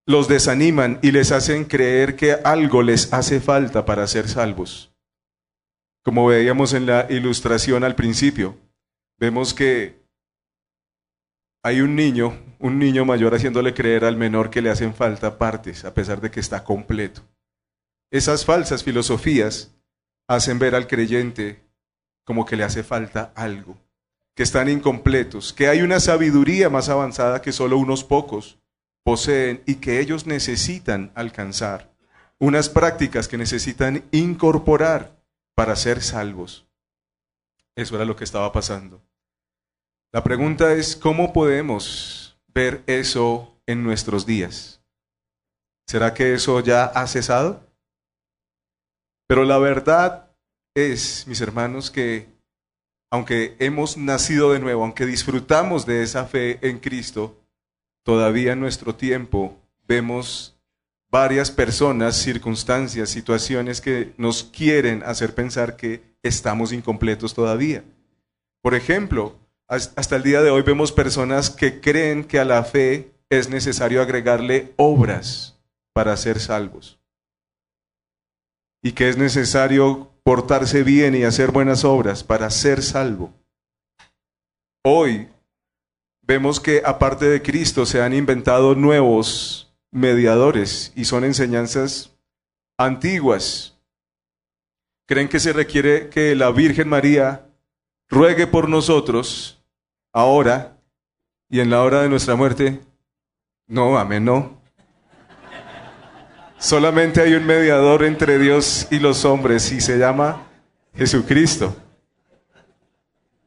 los 0.07 0.29
desaniman 0.29 0.99
y 1.03 1.13
les 1.13 1.33
hacen 1.33 1.65
creer 1.65 2.17
que 2.17 2.33
algo 2.33 2.83
les 2.83 3.13
hace 3.13 3.41
falta 3.41 3.85
para 3.85 4.07
ser 4.07 4.29
salvos. 4.29 4.93
Como 6.03 6.27
veíamos 6.27 6.73
en 6.73 6.87
la 6.87 7.07
ilustración 7.11 7.85
al 7.85 7.95
principio, 7.95 8.57
vemos 9.19 9.53
que 9.53 10.03
hay 11.63 11.81
un 11.81 11.97
niño, 11.97 12.39
un 12.59 12.79
niño 12.79 13.05
mayor 13.05 13.35
haciéndole 13.35 13.75
creer 13.75 14.05
al 14.05 14.17
menor 14.17 14.49
que 14.49 14.63
le 14.63 14.71
hacen 14.71 14.95
falta 14.95 15.39
partes, 15.39 15.85
a 15.85 15.93
pesar 15.93 16.21
de 16.21 16.31
que 16.31 16.41
está 16.41 16.65
completo. 16.65 17.23
Esas 18.11 18.45
falsas 18.45 18.83
filosofías 18.83 19.75
hacen 20.27 20.59
ver 20.59 20.75
al 20.75 20.87
creyente 20.87 21.63
como 22.25 22.47
que 22.47 22.57
le 22.57 22.65
hace 22.65 22.83
falta 22.83 23.33
algo, 23.35 23.77
que 24.35 24.43
están 24.43 24.69
incompletos, 24.69 25.53
que 25.53 25.69
hay 25.69 25.83
una 25.83 26.01
sabiduría 26.01 26.71
más 26.71 26.89
avanzada 26.89 27.43
que 27.43 27.53
solo 27.53 27.79
unos 27.79 28.05
pocos 28.05 28.59
poseen 29.05 29.63
y 29.67 29.77
que 29.77 30.01
ellos 30.01 30.27
necesitan 30.27 31.13
alcanzar, 31.15 31.91
unas 32.39 32.69
prácticas 32.69 33.29
que 33.29 33.39
necesitan 33.39 34.05
incorporar 34.11 35.19
para 35.55 35.77
ser 35.77 36.03
salvos. 36.03 36.67
Eso 37.75 37.97
era 37.97 38.05
lo 38.05 38.17
que 38.17 38.25
estaba 38.25 38.53
pasando. 38.53 39.03
La 40.13 40.25
pregunta 40.25 40.73
es, 40.73 40.97
¿cómo 40.97 41.33
podemos 41.33 42.39
ver 42.49 42.83
eso 42.87 43.61
en 43.67 43.83
nuestros 43.83 44.25
días? 44.25 44.83
¿Será 45.87 46.15
que 46.15 46.35
eso 46.35 46.61
ya 46.61 46.85
ha 46.85 47.07
cesado? 47.07 47.68
Pero 49.29 49.45
la 49.45 49.59
verdad 49.59 50.31
es, 50.75 51.27
mis 51.29 51.43
hermanos, 51.43 51.91
que 51.91 52.27
aunque 53.11 53.57
hemos 53.59 53.99
nacido 53.99 54.53
de 54.53 54.59
nuevo, 54.59 54.83
aunque 54.83 55.05
disfrutamos 55.05 55.85
de 55.85 56.03
esa 56.03 56.25
fe 56.25 56.59
en 56.67 56.79
Cristo, 56.79 57.39
todavía 58.03 58.53
en 58.53 58.61
nuestro 58.61 58.95
tiempo 58.95 59.61
vemos 59.87 60.59
varias 61.11 61.51
personas, 61.51 62.17
circunstancias, 62.17 63.11
situaciones 63.11 63.83
que 63.83 64.15
nos 64.17 64.45
quieren 64.45 65.03
hacer 65.05 65.35
pensar 65.35 65.77
que 65.77 66.03
estamos 66.23 66.73
incompletos 66.73 67.35
todavía. 67.35 67.85
Por 68.63 68.75
ejemplo, 68.75 69.39
hasta 69.67 70.17
el 70.17 70.23
día 70.23 70.41
de 70.41 70.51
hoy 70.51 70.63
vemos 70.63 70.91
personas 70.91 71.51
que 71.51 71.83
creen 71.83 72.25
que 72.25 72.39
a 72.39 72.47
la 72.47 72.65
fe 72.65 73.13
es 73.29 73.51
necesario 73.51 74.01
agregarle 74.01 74.73
obras 74.77 75.59
para 75.93 76.17
ser 76.17 76.41
salvos 76.41 76.98
y 78.89 78.93
que 78.93 79.11
es 79.11 79.19
necesario 79.19 80.11
portarse 80.23 80.83
bien 80.83 81.15
y 81.15 81.25
hacer 81.25 81.51
buenas 81.51 81.85
obras 81.85 82.25
para 82.25 82.49
ser 82.49 82.83
salvo. 82.83 83.35
Hoy 84.83 85.29
vemos 86.23 86.59
que 86.59 86.81
aparte 86.83 87.27
de 87.27 87.43
Cristo 87.43 87.85
se 87.85 88.01
han 88.01 88.15
inventado 88.15 88.75
nuevos 88.75 89.71
mediadores 89.91 90.91
y 90.97 91.05
son 91.05 91.25
enseñanzas 91.25 92.17
antiguas. 92.79 93.79
Creen 95.07 95.29
que 95.29 95.39
se 95.39 95.53
requiere 95.53 96.09
que 96.09 96.35
la 96.35 96.51
Virgen 96.51 96.89
María 96.89 97.47
ruegue 98.09 98.47
por 98.47 98.71
nosotros 98.71 99.63
ahora 100.15 100.79
y 101.51 101.61
en 101.61 101.69
la 101.69 101.83
hora 101.83 102.01
de 102.01 102.09
nuestra 102.09 102.37
muerte. 102.37 102.81
No, 103.67 103.99
amén, 103.99 104.25
no. 104.25 104.58
Solamente 106.59 107.21
hay 107.21 107.35
un 107.35 107.47
mediador 107.47 108.05
entre 108.05 108.39
Dios 108.39 108.89
y 108.91 108.99
los 108.99 109.25
hombres 109.25 109.71
y 109.73 109.81
se 109.81 109.99
llama 109.99 110.47
Jesucristo. 110.95 111.75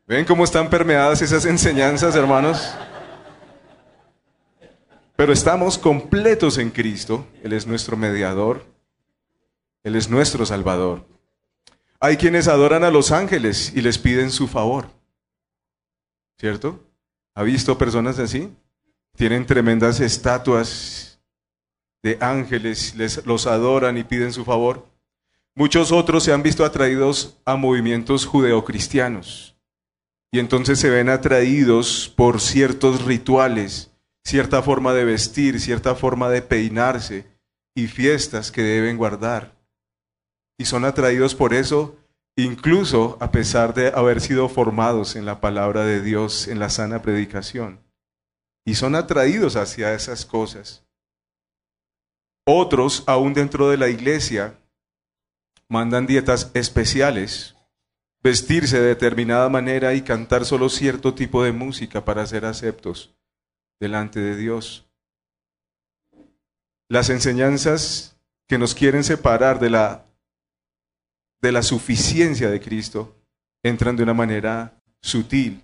¿Ven 0.08 0.26
cómo 0.26 0.44
están 0.44 0.70
permeadas 0.70 1.22
esas 1.22 1.46
enseñanzas, 1.46 2.16
hermanos? 2.16 2.74
Pero 5.16 5.34
estamos 5.34 5.78
completos 5.78 6.58
en 6.58 6.70
Cristo. 6.70 7.28
Él 7.44 7.54
es 7.54 7.68
nuestro 7.68 7.96
mediador. 7.96 8.66
Él 9.84 9.96
es 9.96 10.10
nuestro 10.10 10.46
Salvador. 10.46 11.06
Hay 12.00 12.18
quienes 12.18 12.48
adoran 12.48 12.84
a 12.84 12.92
los 12.92 13.12
ángeles 13.12 13.72
y 13.76 13.82
les 13.82 13.98
piden 13.98 14.32
su 14.32 14.48
favor. 14.48 14.88
¿cierto? 16.42 16.84
¿Ha 17.36 17.44
visto 17.44 17.78
personas 17.78 18.18
así? 18.18 18.52
Tienen 19.16 19.46
tremendas 19.46 20.00
estatuas 20.00 21.11
de 22.04 22.18
ángeles, 22.22 22.96
les, 22.96 23.26
los 23.26 23.48
adoran 23.48 23.98
y 23.98 24.04
piden 24.04 24.34
su 24.34 24.46
favor. 24.46 24.88
Muchos 25.56 25.92
otros 25.92 26.24
se 26.24 26.34
han 26.34 26.44
visto 26.44 26.66
atraídos 26.66 27.38
a 27.46 27.56
movimientos 27.56 28.26
judeocristianos 28.26 29.52
y 30.32 30.40
entonces 30.40 30.80
se 30.80 30.90
ven 30.90 31.10
atraídos 31.10 32.12
por 32.16 32.40
ciertos 32.40 33.04
rituales, 33.04 33.92
cierta 34.24 34.62
forma 34.62 34.94
de 34.94 35.04
vestir, 35.04 35.60
cierta 35.60 35.94
forma 35.94 36.30
de 36.30 36.42
peinarse 36.42 37.28
y 37.76 37.88
fiestas 37.88 38.52
que 38.52 38.64
deben 38.64 38.98
guardar. 38.98 39.54
Y 40.58 40.66
son 40.66 40.86
atraídos 40.86 41.36
por 41.36 41.54
eso 41.54 41.98
incluso 42.38 43.18
a 43.20 43.32
pesar 43.32 43.74
de 43.74 43.90
haber 43.90 44.22
sido 44.22 44.48
formados 44.48 45.16
en 45.16 45.26
la 45.26 45.42
palabra 45.42 45.84
de 45.84 46.02
Dios, 46.02 46.48
en 46.48 46.60
la 46.60 46.70
sana 46.70 47.02
predicación. 47.02 47.80
Y 48.66 48.76
son 48.76 48.96
atraídos 48.96 49.56
hacia 49.56 49.94
esas 49.94 50.26
cosas. 50.26 50.86
Otros, 52.46 53.04
aún 53.08 53.34
dentro 53.34 53.70
de 53.70 53.78
la 53.78 53.90
iglesia, 53.90 54.60
mandan 55.68 56.08
dietas 56.08 56.52
especiales, 56.54 57.56
vestirse 58.24 58.80
de 58.80 58.88
determinada 58.88 59.48
manera 59.50 59.94
y 59.94 60.02
cantar 60.02 60.46
solo 60.46 60.70
cierto 60.70 61.14
tipo 61.14 61.44
de 61.44 61.52
música 61.52 62.04
para 62.04 62.26
ser 62.26 62.46
aceptos 62.46 63.16
delante 63.80 64.20
de 64.20 64.36
Dios. 64.36 64.86
Las 66.90 67.10
enseñanzas 67.10 68.18
que 68.48 68.58
nos 68.58 68.76
quieren 68.76 69.04
separar 69.04 69.60
de 69.60 69.70
la 69.70 70.06
de 71.42 71.52
la 71.52 71.64
suficiencia 71.64 72.50
de 72.50 72.62
Cristo 72.62 73.16
entran 73.64 73.96
de 73.96 74.04
una 74.04 74.14
manera 74.14 74.80
sutil. 75.02 75.62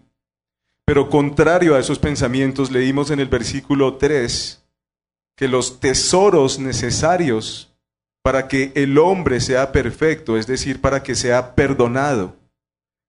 Pero 0.86 1.10
contrario 1.10 1.76
a 1.76 1.80
esos 1.80 2.00
pensamientos, 2.00 2.72
leímos 2.72 3.12
en 3.12 3.20
el 3.20 3.28
versículo 3.28 3.98
3 3.98 4.67
que 5.38 5.48
los 5.48 5.80
tesoros 5.80 6.60
necesarios 6.60 7.72
para 8.24 8.50
que 8.50 8.74
el 8.76 8.98
hombre 8.98 9.40
sea 9.40 9.72
perfecto, 9.72 10.36
es 10.36 10.48
decir, 10.48 10.82
para 10.82 11.04
que 11.04 11.16
sea 11.16 11.56
perdonado, 11.56 12.36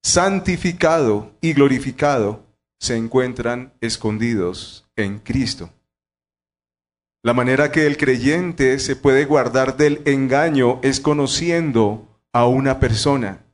santificado 0.05 1.33
y 1.41 1.55
glorificado, 1.55 2.45
se 2.79 2.97
encuentran 2.97 3.73
escondidos 3.81 4.87
en 4.95 5.19
Cristo. 5.19 5.71
La 7.25 7.35
manera 7.35 7.73
que 7.73 7.87
el 7.87 7.97
creyente 7.97 8.79
se 8.79 8.95
puede 8.95 9.25
guardar 9.25 9.77
del 9.77 10.03
engaño 10.05 10.79
es 10.83 11.01
conociendo 11.01 12.21
a 12.33 12.47
una 12.47 12.79
persona, 12.79 13.45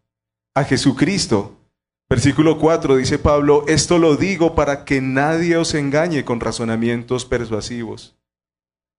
a 0.55 0.65
Jesucristo. 0.65 1.57
Versículo 2.11 2.59
4 2.59 2.97
dice 2.97 3.19
Pablo, 3.19 3.65
esto 3.69 3.99
lo 3.99 4.17
digo 4.17 4.55
para 4.55 4.85
que 4.85 5.01
nadie 5.01 5.57
os 5.57 5.75
engañe 5.75 6.25
con 6.25 6.41
razonamientos 6.41 7.25
persuasivos. 7.25 8.17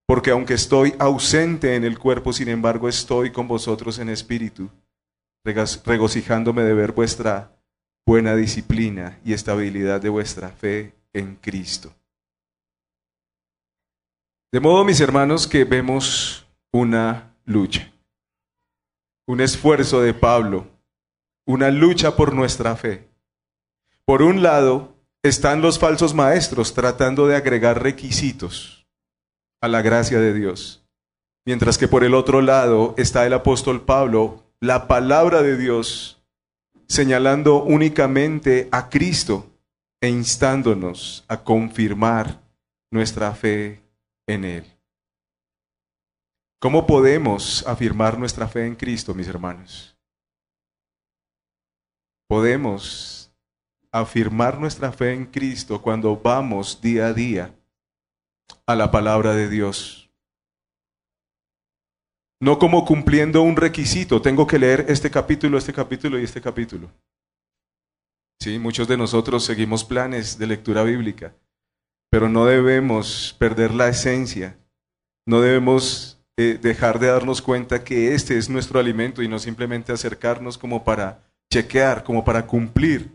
Porque 0.07 0.31
aunque 0.31 0.53
estoy 0.53 0.93
ausente 0.99 1.75
en 1.75 1.83
el 1.83 1.97
cuerpo, 1.97 2.31
sin 2.31 2.47
embargo 2.49 2.87
estoy 2.87 3.31
con 3.31 3.47
vosotros 3.47 3.97
en 3.99 4.09
espíritu, 4.09 4.69
regocijándome 5.43 6.63
de 6.63 6.73
ver 6.73 6.91
vuestra 6.91 7.51
buena 8.05 8.35
disciplina 8.35 9.19
y 9.25 9.33
estabilidad 9.33 10.01
de 10.01 10.09
vuestra 10.09 10.49
fe 10.49 10.93
en 11.13 11.35
Cristo. 11.37 11.93
De 14.51 14.59
modo, 14.59 14.83
mis 14.83 15.01
hermanos, 15.01 15.47
que 15.47 15.63
vemos 15.63 16.45
una 16.71 17.35
lucha 17.45 17.91
un 19.27 19.41
esfuerzo 19.41 20.01
de 20.01 20.13
Pablo, 20.13 20.67
una 21.45 21.71
lucha 21.71 22.15
por 22.15 22.33
nuestra 22.33 22.75
fe. 22.75 23.07
Por 24.05 24.21
un 24.21 24.43
lado, 24.43 24.95
están 25.23 25.61
los 25.61 25.79
falsos 25.79 26.13
maestros 26.13 26.73
tratando 26.73 27.27
de 27.27 27.35
agregar 27.35 27.81
requisitos 27.81 28.74
a 29.61 29.67
la 29.67 29.81
gracia 29.81 30.19
de 30.19 30.33
Dios, 30.33 30.85
mientras 31.45 31.77
que 31.77 31.87
por 31.87 32.03
el 32.03 32.13
otro 32.13 32.41
lado 32.41 32.93
está 32.97 33.25
el 33.25 33.33
apóstol 33.33 33.81
Pablo, 33.81 34.43
la 34.59 34.87
palabra 34.87 35.41
de 35.41 35.57
Dios, 35.57 36.23
señalando 36.87 37.63
únicamente 37.63 38.67
a 38.71 38.89
Cristo 38.89 39.47
e 40.01 40.09
instándonos 40.09 41.23
a 41.27 41.43
confirmar 41.43 42.41
nuestra 42.91 43.33
fe 43.33 43.81
en 44.27 44.45
Él. 44.45 44.65
¿Cómo 46.59 46.87
podemos 46.87 47.65
afirmar 47.67 48.17
nuestra 48.17 48.47
fe 48.47 48.65
en 48.65 48.75
Cristo, 48.75 49.13
mis 49.13 49.27
hermanos? 49.27 49.95
Podemos 52.27 53.31
afirmar 53.91 54.59
nuestra 54.59 54.91
fe 54.91 55.13
en 55.13 55.25
Cristo 55.25 55.81
cuando 55.81 56.15
vamos 56.17 56.81
día 56.81 57.07
a 57.07 57.13
día 57.13 57.53
a 58.65 58.75
la 58.75 58.91
palabra 58.91 59.33
de 59.33 59.49
Dios. 59.49 60.09
No 62.41 62.59
como 62.59 62.85
cumpliendo 62.85 63.41
un 63.41 63.55
requisito, 63.55 64.21
tengo 64.21 64.45
que 64.45 64.59
leer 64.59 64.85
este 64.89 65.09
capítulo, 65.09 65.57
este 65.57 65.73
capítulo 65.73 66.19
y 66.19 66.23
este 66.23 66.41
capítulo. 66.41 66.91
Sí, 68.39 68.59
muchos 68.59 68.87
de 68.87 68.97
nosotros 68.97 69.45
seguimos 69.45 69.83
planes 69.83 70.37
de 70.37 70.47
lectura 70.47 70.83
bíblica, 70.83 71.33
pero 72.11 72.29
no 72.29 72.45
debemos 72.45 73.35
perder 73.39 73.73
la 73.73 73.87
esencia, 73.87 74.59
no 75.25 75.41
debemos 75.41 76.21
eh, 76.37 76.59
dejar 76.61 76.99
de 76.99 77.07
darnos 77.07 77.41
cuenta 77.41 77.83
que 77.83 78.13
este 78.13 78.37
es 78.37 78.49
nuestro 78.49 78.79
alimento 78.79 79.23
y 79.23 79.27
no 79.27 79.39
simplemente 79.39 79.93
acercarnos 79.93 80.57
como 80.57 80.83
para 80.83 81.23
chequear, 81.51 82.03
como 82.03 82.25
para 82.25 82.45
cumplir, 82.45 83.14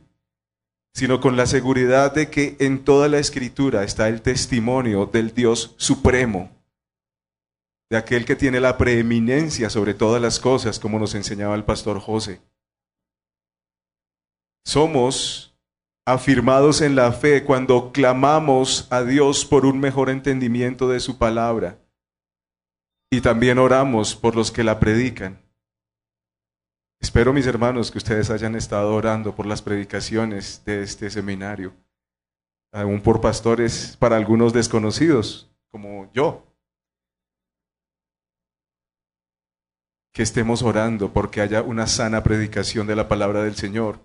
sino 0.92 1.20
con 1.20 1.37
la 1.37 1.46
seguridad 1.46 2.14
de 2.14 2.31
que 2.31 2.57
en 2.61 2.85
toda 2.85 3.09
la 3.09 3.18
escritura 3.18 3.85
está 3.85 4.09
el 4.09 4.22
testimonio 4.22 5.07
del 5.07 5.35
Dios 5.35 5.74
supremo, 5.76 6.50
de 7.90 7.96
aquel 7.96 8.24
que 8.24 8.37
tiene 8.37 8.61
la 8.61 8.79
preeminencia 8.79 9.70
sobre 9.70 9.94
todas 9.94 10.20
las 10.20 10.38
cosas, 10.38 10.79
como 10.79 10.98
nos 10.98 11.14
enseñaba 11.14 11.55
el 11.55 11.64
pastor 11.64 12.00
José. 12.00 12.40
Somos 14.64 15.57
afirmados 16.07 16.81
en 16.81 16.96
la 16.96 17.12
fe 17.12 17.44
cuando 17.44 17.92
clamamos 17.92 18.87
a 18.90 19.03
Dios 19.03 19.44
por 19.44 19.66
un 19.66 19.81
mejor 19.81 20.11
entendimiento 20.11 20.88
de 20.88 21.00
su 21.00 21.18
palabra 21.18 21.79
y 23.11 23.20
también 23.20 23.59
oramos 23.59 24.14
por 24.14 24.37
los 24.37 24.53
que 24.53 24.64
la 24.64 24.79
predican. 24.79 25.40
Espero, 27.00 27.32
mis 27.32 27.46
hermanos, 27.46 27.90
que 27.90 27.96
ustedes 27.96 28.28
hayan 28.28 28.54
estado 28.54 28.94
orando 28.94 29.34
por 29.34 29.46
las 29.46 29.62
predicaciones 29.62 30.62
de 30.66 30.82
este 30.82 31.08
seminario, 31.08 31.72
aún 32.72 33.00
por 33.00 33.22
pastores 33.22 33.96
para 33.98 34.16
algunos 34.16 34.52
desconocidos, 34.52 35.50
como 35.70 36.12
yo. 36.12 36.46
Que 40.12 40.22
estemos 40.22 40.62
orando 40.62 41.10
porque 41.10 41.40
haya 41.40 41.62
una 41.62 41.86
sana 41.86 42.22
predicación 42.22 42.86
de 42.86 42.96
la 42.96 43.08
palabra 43.08 43.42
del 43.44 43.56
Señor. 43.56 43.98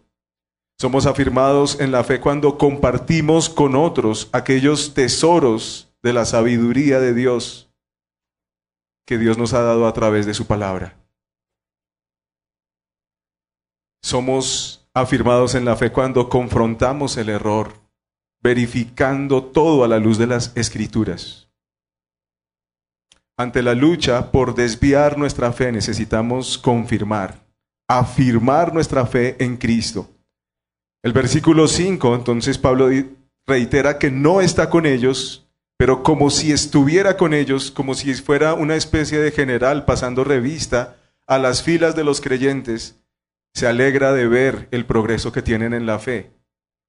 Somos 0.80 1.06
afirmados 1.06 1.82
en 1.82 1.92
la 1.92 2.04
fe 2.06 2.22
cuando 2.22 2.58
compartimos 2.58 3.50
con 3.50 3.76
otros 3.76 4.30
aquellos 4.32 4.94
tesoros 4.94 5.94
de 6.02 6.14
la 6.14 6.24
sabiduría 6.24 7.02
de 7.02 7.14
Dios 7.14 7.74
que 9.06 9.18
Dios 9.18 9.38
nos 9.38 9.54
ha 9.54 9.62
dado 9.62 9.86
a 9.86 9.94
través 9.94 10.26
de 10.26 10.34
su 10.34 10.48
palabra. 10.48 11.05
Somos 14.06 14.88
afirmados 14.94 15.56
en 15.56 15.66
la 15.66 15.76
fe 15.76 15.92
cuando 15.92 16.30
confrontamos 16.30 17.18
el 17.18 17.28
error, 17.28 17.74
verificando 18.40 19.44
todo 19.44 19.84
a 19.84 19.88
la 19.88 19.98
luz 19.98 20.20
de 20.20 20.28
las 20.28 20.52
escrituras. 20.56 21.50
Ante 23.36 23.64
la 23.64 23.74
lucha 23.74 24.32
por 24.32 24.54
desviar 24.54 25.18
nuestra 25.18 25.52
fe 25.54 25.72
necesitamos 25.72 26.60
confirmar, 26.60 27.48
afirmar 27.90 28.76
nuestra 28.76 29.08
fe 29.08 29.38
en 29.44 29.58
Cristo. 29.58 30.08
El 31.02 31.12
versículo 31.12 31.68
5, 31.68 32.14
entonces 32.14 32.60
Pablo 32.60 32.90
reitera 33.48 33.98
que 33.98 34.12
no 34.12 34.40
está 34.40 34.70
con 34.70 34.86
ellos 34.86 35.42
pero 35.78 36.04
como 36.04 36.30
si 36.30 36.52
estuviera 36.52 37.18
con 37.18 37.34
ellos, 37.34 37.72
como 37.72 37.96
si 37.96 38.14
fuera 38.14 38.54
una 38.54 38.76
especie 38.76 39.18
de 39.18 39.32
general 39.32 39.84
pasando 39.84 40.24
revista 40.24 40.96
a 41.26 41.40
las 41.40 41.64
filas 41.64 41.96
de 41.96 42.04
los 42.04 42.22
creyentes, 42.22 42.96
se 43.56 43.68
alegra 43.68 44.12
de 44.12 44.28
ver 44.28 44.68
el 44.72 44.86
progreso 44.86 45.32
que 45.32 45.42
tienen 45.42 45.74
en 45.74 45.86
la 45.86 45.98
fe, 45.98 46.34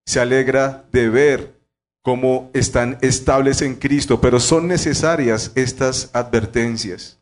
se 0.05 0.19
alegra 0.19 0.89
de 0.91 1.09
ver 1.09 1.61
cómo 2.03 2.51
están 2.55 2.99
estables 3.03 3.63
en 3.63 3.77
Cristo, 3.77 4.21
pero 4.21 4.41
son 4.41 4.67
necesarias 4.67 5.53
estas 5.55 6.11
advertencias. 6.13 7.21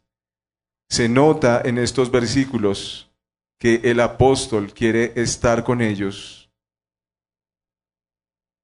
Se 0.88 1.08
nota 1.10 1.60
en 1.62 1.78
estos 1.78 2.10
versículos 2.10 3.12
que 3.58 3.82
el 3.84 4.00
apóstol 4.00 4.72
quiere 4.72 5.12
estar 5.14 5.62
con 5.62 5.82
ellos 5.82 6.50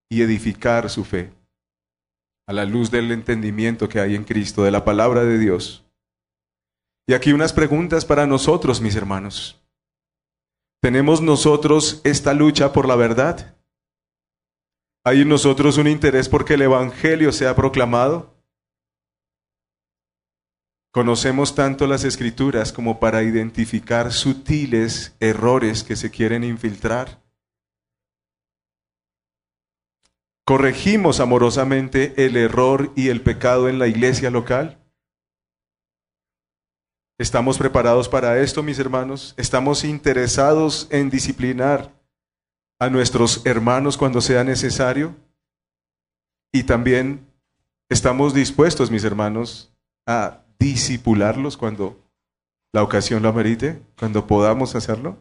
y 0.09 0.23
edificar 0.23 0.89
su 0.89 1.05
fe 1.05 1.31
a 2.47 2.53
la 2.53 2.65
luz 2.65 2.91
del 2.91 3.13
entendimiento 3.13 3.89
que 3.89 4.01
hay 4.01 4.15
en 4.15 4.25
Cristo, 4.25 4.65
de 4.65 4.71
la 4.71 4.85
palabra 4.85 5.25
de 5.25 5.39
Dios. 5.39 5.85
Y 7.07 7.13
aquí 7.13 7.33
unas 7.33 7.53
preguntas 7.53 8.05
para 8.05 8.27
nosotros, 8.27 8.81
mis 8.81 8.97
hermanos. 8.97 9.60
¿Tenemos 10.81 11.21
nosotros 11.21 12.01
esta 12.05 12.33
lucha 12.33 12.73
por 12.73 12.89
la 12.89 12.97
verdad? 12.97 13.55
¿Hay 15.05 15.21
en 15.21 15.29
nosotros 15.29 15.77
un 15.77 15.87
interés 15.87 16.29
porque 16.31 16.55
el 16.55 16.63
Evangelio 16.63 17.33
sea 17.33 17.55
proclamado? 17.55 18.43
Conocemos 20.91 21.55
tanto 21.55 21.87
las 21.87 22.05
escrituras 22.05 22.73
como 22.73 22.99
para 22.99 23.23
identificar 23.23 24.11
sutiles 24.11 25.17
errores 25.21 25.85
que 25.85 25.97
se 25.97 26.11
quieren 26.11 26.45
infiltrar. 26.45 27.23
¿Corregimos 30.47 31.21
amorosamente 31.21 32.25
el 32.25 32.37
error 32.37 32.93
y 32.97 33.09
el 33.09 33.21
pecado 33.21 33.69
en 33.69 33.79
la 33.79 33.87
iglesia 33.87 34.31
local? 34.31 34.80
¿Estamos 37.21 37.59
preparados 37.59 38.09
para 38.09 38.41
esto, 38.41 38.63
mis 38.63 38.79
hermanos? 38.79 39.35
¿Estamos 39.37 39.85
interesados 39.85 40.89
en 40.91 41.11
disciplinar 41.11 41.93
a 42.79 42.89
nuestros 42.89 43.45
hermanos 43.45 43.99
cuando 43.99 44.23
sea 44.23 44.43
necesario? 44.43 45.15
Y 46.51 46.63
también 46.63 47.31
estamos 47.91 48.33
dispuestos, 48.33 48.91
mis 48.91 49.05
hermanos, 49.05 49.71
a 50.07 50.47
disipularlos 50.59 51.59
cuando 51.59 52.11
la 52.73 52.83
ocasión 52.83 53.23
lo 53.23 53.29
amerite, 53.29 53.83
cuando 53.99 54.27
podamos 54.27 54.75
hacerlo? 54.75 55.19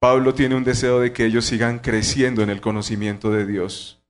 Pablo 0.00 0.34
tiene 0.34 0.56
un 0.56 0.64
deseo 0.64 0.98
de 0.98 1.12
que 1.12 1.26
ellos 1.26 1.44
sigan 1.44 1.78
creciendo 1.78 2.42
en 2.42 2.50
el 2.50 2.60
conocimiento 2.60 3.30
de 3.30 3.46
Dios. 3.46 4.02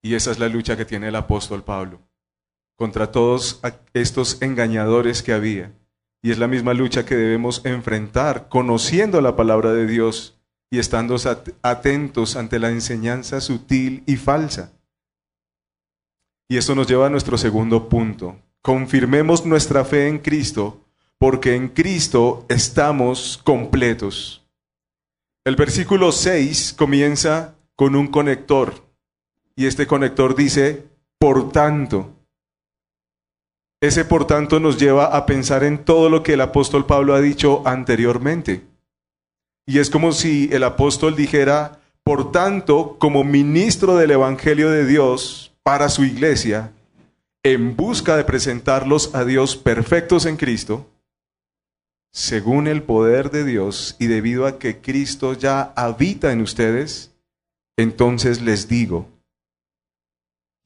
Y 0.00 0.14
esa 0.14 0.30
es 0.30 0.38
la 0.38 0.48
lucha 0.48 0.76
que 0.76 0.84
tiene 0.84 1.08
el 1.08 1.16
apóstol 1.16 1.64
Pablo 1.64 2.07
contra 2.78 3.10
todos 3.10 3.60
estos 3.92 4.40
engañadores 4.40 5.24
que 5.24 5.32
había. 5.32 5.72
Y 6.22 6.30
es 6.30 6.38
la 6.38 6.46
misma 6.46 6.74
lucha 6.74 7.04
que 7.04 7.16
debemos 7.16 7.60
enfrentar 7.64 8.48
conociendo 8.48 9.20
la 9.20 9.34
palabra 9.34 9.72
de 9.72 9.86
Dios 9.86 10.38
y 10.70 10.78
estando 10.78 11.16
atentos 11.62 12.36
ante 12.36 12.60
la 12.60 12.70
enseñanza 12.70 13.40
sutil 13.40 14.04
y 14.06 14.16
falsa. 14.16 14.72
Y 16.48 16.56
esto 16.56 16.74
nos 16.74 16.86
lleva 16.86 17.08
a 17.08 17.10
nuestro 17.10 17.36
segundo 17.36 17.88
punto. 17.88 18.36
Confirmemos 18.62 19.44
nuestra 19.44 19.84
fe 19.84 20.06
en 20.06 20.18
Cristo, 20.18 20.84
porque 21.18 21.56
en 21.56 21.68
Cristo 21.68 22.46
estamos 22.48 23.40
completos. 23.42 24.46
El 25.44 25.56
versículo 25.56 26.12
6 26.12 26.74
comienza 26.78 27.56
con 27.74 27.96
un 27.96 28.06
conector, 28.06 28.86
y 29.56 29.66
este 29.66 29.86
conector 29.88 30.36
dice, 30.36 30.86
por 31.18 31.50
tanto. 31.50 32.17
Ese 33.80 34.04
por 34.04 34.26
tanto 34.26 34.58
nos 34.58 34.78
lleva 34.78 35.06
a 35.16 35.24
pensar 35.24 35.62
en 35.62 35.84
todo 35.84 36.08
lo 36.08 36.22
que 36.22 36.34
el 36.34 36.40
apóstol 36.40 36.86
Pablo 36.86 37.14
ha 37.14 37.20
dicho 37.20 37.62
anteriormente. 37.64 38.62
Y 39.66 39.78
es 39.78 39.90
como 39.90 40.12
si 40.12 40.48
el 40.52 40.64
apóstol 40.64 41.14
dijera, 41.14 41.80
por 42.02 42.32
tanto, 42.32 42.96
como 42.98 43.22
ministro 43.22 43.96
del 43.96 44.10
Evangelio 44.12 44.70
de 44.70 44.86
Dios, 44.86 45.52
para 45.62 45.90
su 45.90 46.04
iglesia 46.04 46.72
en 47.42 47.76
busca 47.76 48.16
de 48.16 48.24
presentarlos 48.24 49.14
a 49.14 49.24
Dios 49.24 49.56
perfectos 49.56 50.26
en 50.26 50.36
Cristo, 50.36 50.90
según 52.12 52.66
el 52.66 52.82
poder 52.82 53.30
de 53.30 53.44
Dios 53.44 53.96
y 53.98 54.06
debido 54.06 54.46
a 54.46 54.58
que 54.58 54.80
Cristo 54.80 55.34
ya 55.34 55.72
habita 55.76 56.32
en 56.32 56.40
ustedes, 56.40 57.14
entonces 57.76 58.40
les 58.40 58.68
digo, 58.68 59.08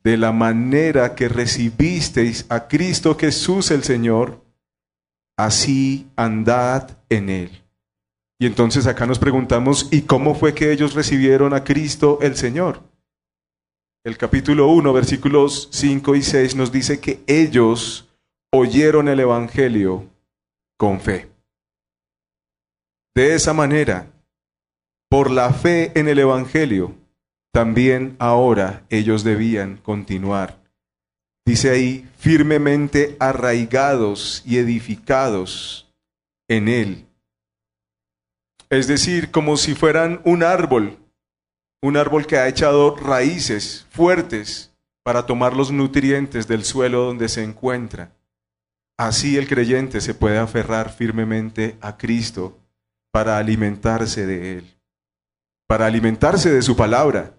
de 0.04 0.16
la 0.16 0.32
manera 0.32 1.14
que 1.14 1.28
recibisteis 1.28 2.46
a 2.48 2.68
Cristo 2.68 3.16
Jesús 3.18 3.70
el 3.70 3.84
Señor, 3.84 4.44
así 5.36 6.08
andad 6.16 6.90
en 7.08 7.28
Él. 7.28 7.62
Y 8.38 8.46
entonces 8.46 8.86
acá 8.86 9.06
nos 9.06 9.18
preguntamos, 9.18 9.88
¿y 9.92 10.02
cómo 10.02 10.34
fue 10.34 10.54
que 10.54 10.72
ellos 10.72 10.94
recibieron 10.94 11.54
a 11.54 11.62
Cristo 11.62 12.18
el 12.22 12.36
Señor? 12.36 12.82
el 14.04 14.18
capítulo 14.18 14.66
1, 14.66 14.92
versículos 14.92 15.68
5 15.70 16.16
y 16.16 16.22
6 16.22 16.56
nos 16.56 16.72
dice 16.72 16.98
que 16.98 17.22
ellos 17.28 18.08
oyeron 18.52 19.08
el 19.08 19.20
Evangelio 19.20 20.08
con 20.76 21.00
fe. 21.00 21.30
De 23.14 23.34
esa 23.34 23.52
manera, 23.52 24.10
por 25.08 25.30
la 25.30 25.52
fe 25.52 25.92
en 25.94 26.08
el 26.08 26.18
Evangelio, 26.18 26.96
también 27.52 28.16
ahora 28.18 28.84
ellos 28.90 29.24
debían 29.24 29.76
continuar. 29.76 30.60
Dice 31.44 31.70
ahí, 31.70 32.08
firmemente 32.18 33.16
arraigados 33.20 34.42
y 34.46 34.58
edificados 34.58 35.92
en 36.48 36.68
Él. 36.68 37.06
Es 38.70 38.86
decir, 38.86 39.30
como 39.30 39.56
si 39.56 39.74
fueran 39.74 40.20
un 40.24 40.42
árbol 40.42 40.98
un 41.82 41.96
árbol 41.96 42.26
que 42.26 42.38
ha 42.38 42.46
echado 42.46 42.94
raíces 42.96 43.86
fuertes 43.90 44.72
para 45.02 45.26
tomar 45.26 45.56
los 45.56 45.72
nutrientes 45.72 46.46
del 46.46 46.64
suelo 46.64 47.02
donde 47.02 47.28
se 47.28 47.42
encuentra. 47.42 48.12
Así 48.96 49.36
el 49.36 49.48
creyente 49.48 50.00
se 50.00 50.14
puede 50.14 50.38
aferrar 50.38 50.92
firmemente 50.92 51.76
a 51.80 51.96
Cristo 51.96 52.56
para 53.10 53.36
alimentarse 53.36 54.26
de 54.26 54.58
Él, 54.58 54.76
para 55.66 55.86
alimentarse 55.86 56.50
de 56.50 56.62
su 56.62 56.76
palabra 56.76 57.34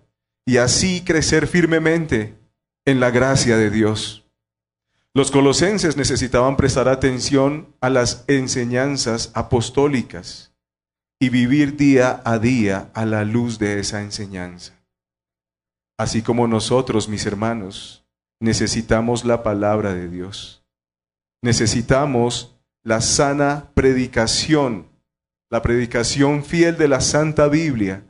y 0.45 0.57
así 0.57 1.03
crecer 1.03 1.47
firmemente 1.47 2.37
en 2.85 2.99
la 2.99 3.11
gracia 3.11 3.57
de 3.57 3.69
Dios. 3.69 4.25
Los 5.13 5.29
colosenses 5.29 5.95
necesitaban 5.95 6.57
prestar 6.57 6.87
atención 6.87 7.75
a 7.81 7.89
las 7.89 8.25
enseñanzas 8.27 9.31
apostólicas 9.35 10.53
y 11.19 11.29
vivir 11.29 11.77
día 11.77 12.21
a 12.25 12.39
día 12.39 12.89
a 12.93 13.05
la 13.05 13.23
luz 13.23 13.59
de 13.59 13.79
esa 13.79 14.01
enseñanza. 14.01 14.73
Así 15.97 16.23
como 16.23 16.47
nosotros, 16.47 17.07
mis 17.07 17.25
hermanos, 17.25 18.05
necesitamos 18.39 19.23
la 19.23 19.43
palabra 19.43 19.93
de 19.93 20.09
Dios. 20.09 20.65
Necesitamos 21.43 22.57
la 22.83 22.99
sana 22.99 23.71
predicación, 23.75 24.87
la 25.49 25.61
predicación 25.61 26.43
fiel 26.43 26.75
de 26.77 26.87
la 26.87 26.99
Santa 26.99 27.47
Biblia. 27.47 28.03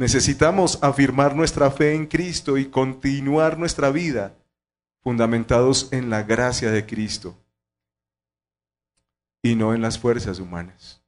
Necesitamos 0.00 0.78
afirmar 0.80 1.36
nuestra 1.36 1.70
fe 1.70 1.92
en 1.92 2.06
Cristo 2.06 2.56
y 2.56 2.70
continuar 2.70 3.58
nuestra 3.58 3.90
vida 3.90 4.34
fundamentados 5.02 5.92
en 5.92 6.08
la 6.08 6.22
gracia 6.22 6.70
de 6.70 6.86
Cristo 6.86 7.36
y 9.42 9.56
no 9.56 9.74
en 9.74 9.82
las 9.82 9.98
fuerzas 9.98 10.38
humanas. 10.38 11.02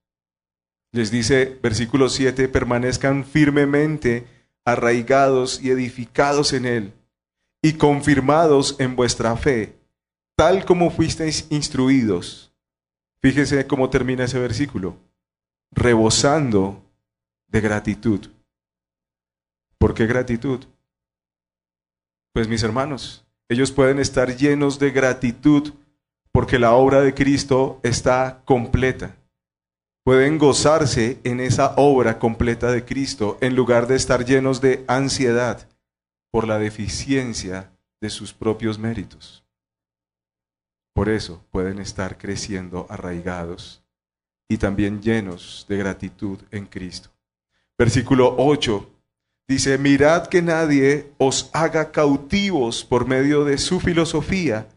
Les 0.91 1.11
dice, 1.11 1.59
versículo 1.63 2.11
7, 2.11 2.49
permanezcan 2.49 3.25
firmemente 3.25 4.27
arraigados 4.63 5.63
y 5.63 5.71
edificados 5.71 6.53
en 6.53 6.67
Él 6.67 6.93
y 7.63 7.73
confirmados 7.79 8.77
en 8.79 8.95
vuestra 8.95 9.35
fe, 9.39 9.75
tal 10.37 10.67
como 10.67 10.91
fuisteis 10.91 11.47
instruidos. 11.49 12.53
Fíjese 13.23 13.67
cómo 13.67 13.89
termina 13.89 14.25
ese 14.25 14.39
versículo, 14.39 14.99
rebosando 15.71 16.85
de 17.47 17.61
gratitud. 17.63 18.29
¿Por 19.83 19.95
qué 19.95 20.07
gratitud? 20.07 20.65
Pues 22.33 22.47
mis 22.47 22.63
hermanos, 22.63 23.27
ellos 23.49 23.73
pueden 23.73 23.99
estar 23.99 24.37
llenos 24.37 24.79
de 24.79 24.93
gratitud 24.93 25.75
porque 26.31 26.59
la 26.59 26.73
obra 26.73 27.01
de 27.01 27.13
Cristo 27.13 27.81
está 27.83 28.43
completa 28.45 29.17
pueden 30.05 30.39
gozarse 30.39 31.21
en 31.25 31.41
esa 31.41 31.75
obra 31.77 32.19
completa 32.19 32.73
de 32.73 32.85
Cristo 32.85 33.39
en 33.41 33.55
lugar 33.55 33.87
de 33.87 33.97
estar 33.97 34.25
llenos 34.25 34.61
de 34.61 34.85
ansiedad 34.89 35.69
por 36.31 36.47
la 36.47 36.59
deficiencia 36.59 37.73
de 38.01 38.11
sus 38.11 38.33
propios 38.33 38.79
méritos. 38.79 39.45
Por 40.95 41.09
eso 41.09 41.45
pueden 41.51 41.79
estar 41.79 42.19
creciendo 42.19 42.87
arraigados 42.89 43.85
y 44.49 44.59
también 44.59 45.01
llenos 45.01 45.65
de 45.69 45.77
gratitud 45.77 46.39
en 46.51 46.67
Cristo. 46.67 47.11
Versículo 47.79 48.35
8 48.37 48.92
dice, 49.53 49.79
mirad 49.79 50.27
que 50.27 50.43
nadie 50.43 51.13
os 51.19 51.51
haga 51.53 51.93
cautivos 51.93 52.85
por 52.85 53.07
medio 53.07 53.45
de 53.45 53.59
su 53.59 53.81
filosofía 53.81 54.69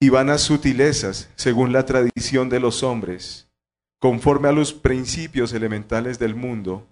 y 0.00 0.10
vanas 0.10 0.42
sutilezas 0.42 1.30
según 1.36 1.72
la 1.72 1.86
tradición 1.86 2.48
de 2.48 2.60
los 2.60 2.82
hombres 2.82 3.48
conforme 3.98 4.48
a 4.48 4.52
los 4.52 4.72
principios 4.72 5.52
elementales 5.52 6.18
del 6.18 6.34
mundo 6.34 6.86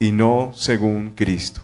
y 0.00 0.12
no 0.12 0.52
según 0.54 1.10
Cristo. 1.10 1.60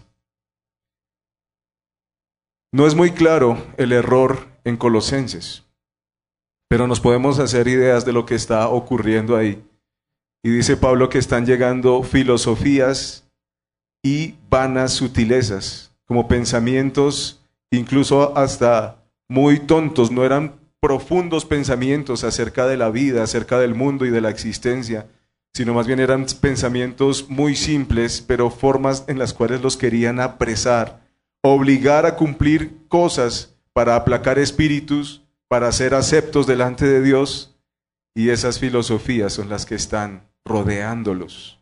No 2.71 2.85
es 2.85 2.93
muy 2.93 3.11
claro 3.11 3.57
el 3.77 3.91
error 3.91 4.47
en 4.63 4.77
Colosenses, 4.77 5.65
pero 6.69 6.85
nos 6.85 6.99
podemos 6.99 7.39
hacer 7.39 7.67
ideas 7.67 8.05
de 8.05 8.13
lo 8.13 8.25
que 8.25 8.35
está 8.35 8.69
ocurriendo 8.69 9.35
ahí. 9.35 9.63
Y 10.43 10.51
dice 10.51 10.77
Pablo 10.77 11.09
que 11.09 11.17
están 11.17 11.45
llegando 11.45 12.03
filosofías 12.03 13.26
y 14.03 14.35
vanas 14.49 14.93
sutilezas, 14.93 15.91
como 16.05 16.27
pensamientos 16.27 17.37
incluso 17.71 18.37
hasta 18.37 19.03
muy 19.29 19.59
tontos, 19.59 20.11
no 20.11 20.23
eran 20.23 20.55
profundos 20.79 21.45
pensamientos 21.45 22.23
acerca 22.23 22.65
de 22.67 22.77
la 22.77 22.89
vida, 22.89 23.23
acerca 23.23 23.59
del 23.59 23.75
mundo 23.75 24.05
y 24.05 24.09
de 24.09 24.21
la 24.21 24.29
existencia, 24.29 25.07
sino 25.53 25.73
más 25.73 25.87
bien 25.87 25.99
eran 25.99 26.25
pensamientos 26.39 27.29
muy 27.29 27.55
simples, 27.55 28.21
pero 28.21 28.49
formas 28.49 29.03
en 29.07 29.17
las 29.17 29.33
cuales 29.33 29.61
los 29.61 29.75
querían 29.75 30.19
apresar, 30.19 31.01
obligar 31.41 32.05
a 32.05 32.15
cumplir 32.15 32.87
cosas 32.87 33.55
para 33.73 33.95
aplacar 33.95 34.39
espíritus, 34.39 35.23
para 35.47 35.71
ser 35.71 35.93
aceptos 35.93 36.47
delante 36.47 36.85
de 36.85 37.01
Dios, 37.01 37.55
y 38.15 38.29
esas 38.29 38.59
filosofías 38.59 39.33
son 39.33 39.49
las 39.49 39.65
que 39.65 39.75
están 39.75 40.27
rodeándolos. 40.45 41.56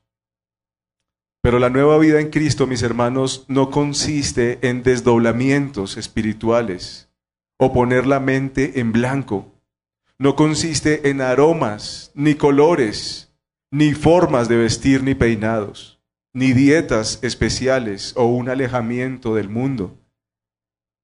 Pero 1.45 1.59
la 1.59 1.69
nueva 1.69 1.99
vida 1.99 2.19
en 2.21 2.31
Cristo, 2.31 2.65
mis 2.65 2.81
hermanos, 2.81 3.45
no 3.47 3.69
consiste 3.69 4.67
en 4.67 4.81
desdoblamientos 4.81 5.95
espirituales 5.95 7.07
o 7.59 7.71
poner 7.71 8.07
la 8.07 8.19
mente 8.19 8.79
en 8.79 8.91
blanco. 8.91 9.53
No 10.17 10.35
consiste 10.35 11.07
en 11.07 11.21
aromas, 11.21 12.11
ni 12.15 12.33
colores, 12.33 13.31
ni 13.69 13.93
formas 13.93 14.49
de 14.49 14.57
vestir, 14.57 15.03
ni 15.03 15.13
peinados, 15.13 16.01
ni 16.33 16.51
dietas 16.51 17.19
especiales 17.21 18.13
o 18.17 18.25
un 18.25 18.49
alejamiento 18.49 19.35
del 19.35 19.47
mundo, 19.47 19.99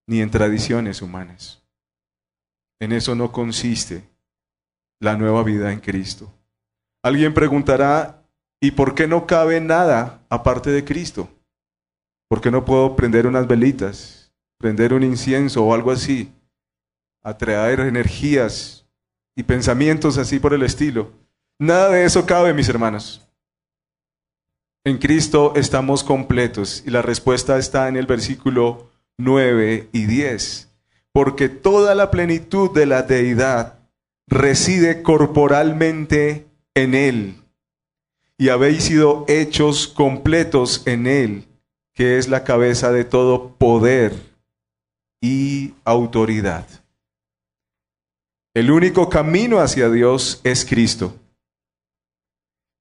ni 0.08 0.22
en 0.22 0.32
tradiciones 0.32 1.04
humanas. 1.04 1.64
En 2.80 2.94
eso 2.94 3.14
no 3.14 3.32
consiste 3.32 4.10
la 5.00 5.16
nueva 5.18 5.44
vida 5.44 5.72
en 5.72 5.82
Cristo. 5.82 6.34
Alguien 7.04 7.36
preguntará, 7.36 8.21
¿y 8.62 8.71
por 8.71 8.95
qué 8.95 9.08
no 9.08 9.26
cabe 9.26 9.60
nada 9.60 10.24
aparte 10.30 10.69
de 10.69 10.86
Cristo? 10.86 11.28
¿Por 12.30 12.39
qué 12.39 12.52
no 12.52 12.63
puedo 12.63 12.95
prender 12.95 13.28
unas 13.28 13.47
velitas, 13.47 14.32
prender 14.58 14.93
un 14.93 15.04
incienso 15.04 15.65
o 15.65 15.74
algo 15.74 15.91
así? 15.91 16.32
Atraer 17.24 17.82
energías 17.82 18.88
y 19.36 19.43
pensamientos 19.43 20.17
así 20.17 20.39
por 20.39 20.54
el 20.54 20.63
estilo. 20.63 21.12
Nada 21.60 21.89
de 21.89 22.06
eso 22.06 22.26
cabe, 22.26 22.54
mis 22.54 22.69
hermanos. 22.69 23.28
En 24.84 24.97
Cristo 24.97 25.54
estamos 25.56 26.04
completos 26.04 26.84
y 26.86 26.91
la 26.91 27.02
respuesta 27.02 27.58
está 27.58 27.88
en 27.88 27.97
el 27.97 28.06
versículo 28.06 28.91
9 29.17 29.89
y 29.91 30.06
10. 30.06 30.69
Porque 31.12 31.50
toda 31.50 31.93
la 31.95 32.10
plenitud 32.10 32.71
de 32.71 32.86
la 32.86 33.04
deidad 33.04 33.80
reside 34.28 35.04
corporalmente 35.04 36.47
en 36.74 36.95
Él 36.95 37.41
y 38.42 38.50
habéis 38.50 38.86
sido 38.86 39.24
hechos 39.28 39.88
completos 39.88 40.82
en 40.88 41.06
Él, 41.06 41.48
que 41.94 42.18
es 42.18 42.28
la 42.28 42.44
cabeza 42.44 42.92
de 42.92 43.06
todo 43.06 43.56
poder 43.56 44.16
y 45.22 45.76
autoridad. 45.84 46.68
El 48.56 48.72
único 48.72 49.10
camino 49.10 49.60
hacia 49.60 49.92
Dios 49.92 50.42
es 50.44 50.66
Cristo, 50.66 51.20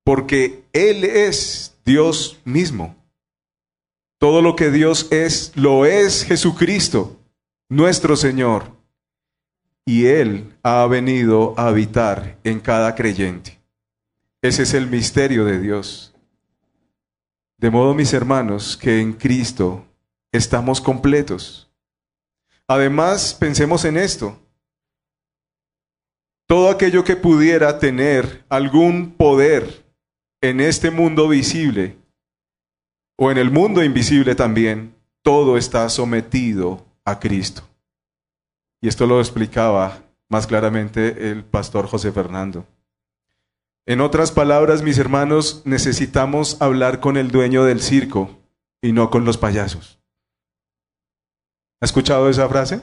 porque 0.03 0.65
Él 0.73 1.05
es 1.05 1.77
Dios 1.85 2.41
mismo. 2.47 2.97
Todo 4.19 4.41
lo 4.41 4.57
que 4.57 4.71
Dios 4.71 5.09
es, 5.13 5.53
lo 5.57 5.85
es 5.85 6.25
Jesucristo, 6.25 7.21
nuestro 7.69 8.17
Señor. 8.17 8.73
Y 9.85 10.07
Él 10.07 10.57
ha 10.63 10.87
venido 10.87 11.53
a 11.59 11.67
habitar 11.67 12.39
en 12.45 12.61
cada 12.61 12.95
creyente. 12.95 13.60
Ese 14.43 14.63
es 14.63 14.75
el 14.75 14.87
misterio 14.87 15.45
de 15.45 15.61
Dios. 15.61 16.15
De 17.59 17.71
modo, 17.71 17.93
mis 17.95 18.15
hermanos, 18.15 18.77
que 18.77 19.01
en 19.01 19.13
Cristo 19.13 19.85
estamos 20.33 20.81
completos. 20.81 21.71
Además, 22.67 23.35
pensemos 23.35 23.85
en 23.85 23.99
esto. 23.99 24.41
Todo 26.47 26.71
aquello 26.71 27.05
que 27.05 27.17
pudiera 27.17 27.79
tener 27.79 28.45
algún 28.49 29.11
poder 29.13 29.85
en 30.41 30.61
este 30.61 30.91
mundo 30.91 31.29
visible 31.29 31.99
o 33.17 33.31
en 33.31 33.37
el 33.37 33.51
mundo 33.51 33.85
invisible 33.85 34.35
también, 34.35 34.95
todo 35.21 35.59
está 35.59 35.87
sometido 35.91 36.87
a 37.05 37.21
Cristo. 37.21 37.63
Y 38.81 38.89
esto 38.89 39.07
lo 39.07 39.21
explicaba 39.21 40.03
más 40.31 40.47
claramente 40.47 41.31
el 41.31 41.45
pastor 41.45 41.87
José 41.87 42.11
Fernando. 42.11 42.67
En 43.91 44.01
otras 44.01 44.31
palabras, 44.31 44.85
mis 44.85 44.99
hermanos, 44.99 45.63
necesitamos 45.65 46.63
hablar 46.63 47.01
con 47.01 47.17
el 47.17 47.33
dueño 47.33 47.65
del 47.65 47.81
circo 47.81 48.39
y 48.81 48.93
no 48.93 49.11
con 49.11 49.25
los 49.25 49.37
payasos. 49.37 49.99
¿Ha 51.81 51.87
escuchado 51.87 52.31
esa 52.31 52.49
frase? 52.49 52.83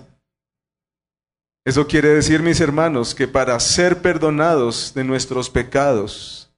Eso 1.66 1.88
quiere 1.88 2.10
decir, 2.10 2.42
mis 2.42 2.60
hermanos, 2.60 3.16
que 3.16 3.26
para 3.26 3.58
ser 3.62 4.02
perdonados 4.02 4.94
de 4.96 5.06
nuestros 5.06 5.50
pecados 5.50 6.54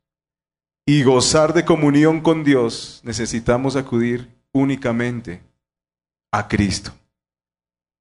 y 0.84 1.04
gozar 1.04 1.54
de 1.54 1.64
comunión 1.64 2.20
con 2.20 2.44
Dios, 2.44 3.02
necesitamos 3.04 3.76
acudir 3.76 4.36
únicamente 4.52 5.44
a 6.32 6.48
Cristo, 6.48 6.92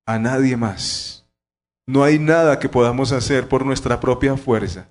a 0.06 0.18
nadie 0.18 0.56
más. 0.56 1.28
No 1.86 2.04
hay 2.04 2.18
nada 2.18 2.58
que 2.58 2.70
podamos 2.70 3.12
hacer 3.12 3.48
por 3.48 3.66
nuestra 3.66 4.00
propia 4.00 4.34
fuerza 4.38 4.88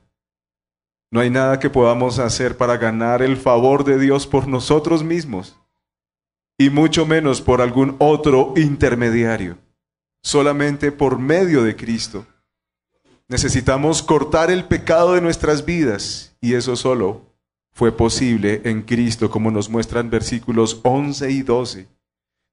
no 1.10 1.22
hay 1.22 1.30
nada 1.30 1.60
que 1.60 1.70
podamos 1.70 2.20
hacer 2.20 2.58
para 2.58 2.78
ganar 2.78 3.22
el 3.22 3.38
favor 3.38 3.84
de 3.84 3.98
Dios 3.98 4.28
por 4.28 4.48
nosotros 4.48 5.04
mismos, 5.04 5.58
y 6.58 6.70
mucho 6.70 7.06
menos 7.06 7.42
por 7.42 7.62
algún 7.62 7.96
otro 8.00 8.54
intermediario, 8.58 9.58
solamente 10.22 10.92
por 10.92 11.18
medio 11.18 11.64
de 11.64 11.76
Cristo. 11.76 12.26
Necesitamos 13.30 14.04
cortar 14.04 14.52
el 14.52 14.66
pecado 14.66 15.14
de 15.14 15.22
nuestras 15.22 15.66
vidas, 15.66 16.36
y 16.42 16.56
eso 16.56 16.76
solo 16.76 17.22
fue 17.72 17.92
posible 17.92 18.62
en 18.66 18.82
Cristo, 18.82 19.30
como 19.30 19.52
nos 19.52 19.70
muestran 19.70 20.10
versículos 20.10 20.82
11 20.84 21.32
y 21.32 21.42
12. 21.42 21.88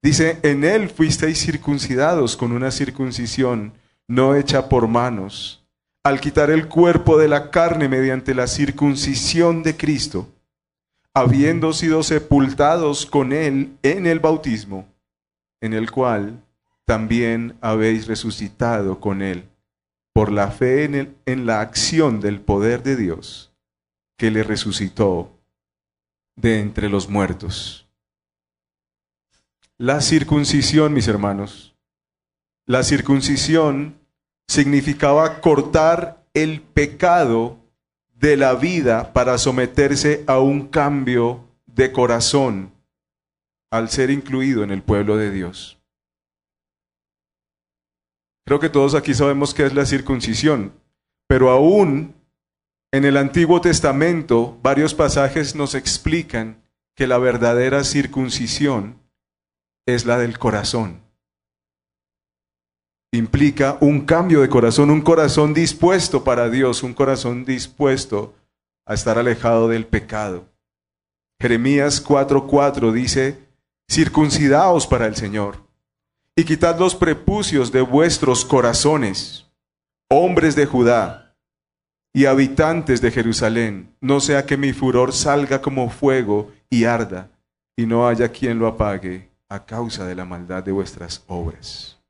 Dice, 0.03 0.39
en 0.43 0.65
Él 0.65 0.91
fuisteis 0.91 1.41
circuncidados 1.41 2.37
con 2.37 2.53
una 2.53 2.71
circuncisión 2.71 3.73
no 4.07 4.35
hecha 4.35 4.69
por 4.69 4.87
manos 4.87 5.64
al 6.05 6.21
quitar 6.21 6.51
el 6.51 6.69
cuerpo 6.69 7.17
de 7.17 7.29
la 7.29 7.51
carne 7.51 7.89
mediante 7.89 8.35
la 8.35 8.47
circuncisión 8.47 9.63
de 9.63 9.75
Cristo, 9.75 10.29
habiendo 11.15 11.73
sido 11.73 12.03
sepultados 12.03 13.07
con 13.07 13.33
Él 13.33 13.79
en 13.83 14.07
el 14.07 14.21
bautismo, 14.21 14.87
en 15.63 15.73
el 15.73 15.91
cual 15.91 16.45
también 16.85 17.57
habéis 17.63 18.07
resucitado 18.07 19.01
con 19.01 19.23
Él 19.23 19.49
por 20.13 20.31
la 20.31 20.51
fe 20.51 20.85
en, 20.85 21.17
en 21.25 21.47
la 21.47 21.61
acción 21.63 22.21
del 22.21 22.41
poder 22.41 22.83
de 22.83 22.97
Dios 22.97 23.53
que 24.19 24.31
le 24.31 24.43
resucitó 24.43 25.41
de 26.37 26.61
entre 26.61 26.91
los 26.91 27.09
muertos. 27.09 27.89
La 29.79 30.03
circuncisión, 30.03 30.93
mis 30.93 31.09
hermanos, 31.09 31.75
la 32.67 32.83
circuncisión 32.83 34.04
significaba 34.49 35.41
cortar 35.41 36.25
el 36.35 36.61
pecado 36.61 37.59
de 38.15 38.37
la 38.37 38.55
vida 38.55 39.13
para 39.13 39.39
someterse 39.39 40.25
a 40.27 40.39
un 40.39 40.69
cambio 40.69 41.45
de 41.67 41.93
corazón 41.93 42.73
al 43.71 43.91
ser 43.91 44.11
incluido 44.11 44.63
en 44.63 44.71
el 44.71 44.83
pueblo 44.83 45.17
de 45.17 45.31
Dios. 45.31 45.79
Creo 48.47 48.61
que 48.61 48.69
todos 48.69 48.95
aquí 48.95 49.15
sabemos 49.15 49.55
qué 49.55 49.67
es 49.67 49.75
la 49.75 49.87
circuncisión, 49.87 50.73
pero 51.27 51.51
aún 51.51 52.15
en 52.93 53.05
el 53.05 53.17
Antiguo 53.17 53.61
Testamento 53.61 54.59
varios 54.63 54.95
pasajes 54.95 55.55
nos 55.55 55.75
explican 55.75 56.63
que 56.95 57.07
la 57.07 57.19
verdadera 57.19 57.83
circuncisión 57.85 59.01
es 59.87 60.07
la 60.07 60.19
del 60.19 60.39
corazón 60.39 61.04
implica 63.17 63.79
un 63.81 64.01
cambio 64.03 64.41
de 64.41 64.49
corazón, 64.49 64.91
un 64.91 65.01
corazón 65.01 65.55
dispuesto 65.55 66.25
para 66.25 66.51
Dios, 66.51 66.83
un 66.83 66.95
corazón 66.95 67.45
dispuesto 67.45 68.35
a 68.87 68.95
estar 68.95 69.19
alejado 69.19 69.69
del 69.69 69.87
pecado. 69.87 70.47
Jeremías 71.41 72.05
4:4 72.05 72.93
dice, 72.93 73.39
circuncidaos 73.89 74.87
para 74.87 75.07
el 75.07 75.17
Señor 75.17 75.65
y 76.37 76.45
quitad 76.45 76.79
los 76.79 76.95
prepucios 76.95 77.71
de 77.71 77.83
vuestros 77.83 78.45
corazones, 78.45 79.47
hombres 80.11 80.57
de 80.57 80.67
Judá 80.67 81.37
y 82.13 82.27
habitantes 82.27 83.01
de 83.01 83.11
Jerusalén, 83.11 83.95
no 84.01 84.21
sea 84.21 84.47
que 84.47 84.57
mi 84.57 84.73
furor 84.73 85.13
salga 85.13 85.61
como 85.61 85.91
fuego 85.91 86.53
y 86.71 86.85
arda, 86.85 87.31
y 87.77 87.87
no 87.87 88.09
haya 88.09 88.29
quien 88.29 88.59
lo 88.59 88.67
apague 88.67 89.31
a 89.49 89.65
causa 89.65 90.07
de 90.07 90.15
la 90.15 90.25
maldad 90.25 90.63
de 90.63 90.73
vuestras 90.73 91.25
obras. 91.27 92.01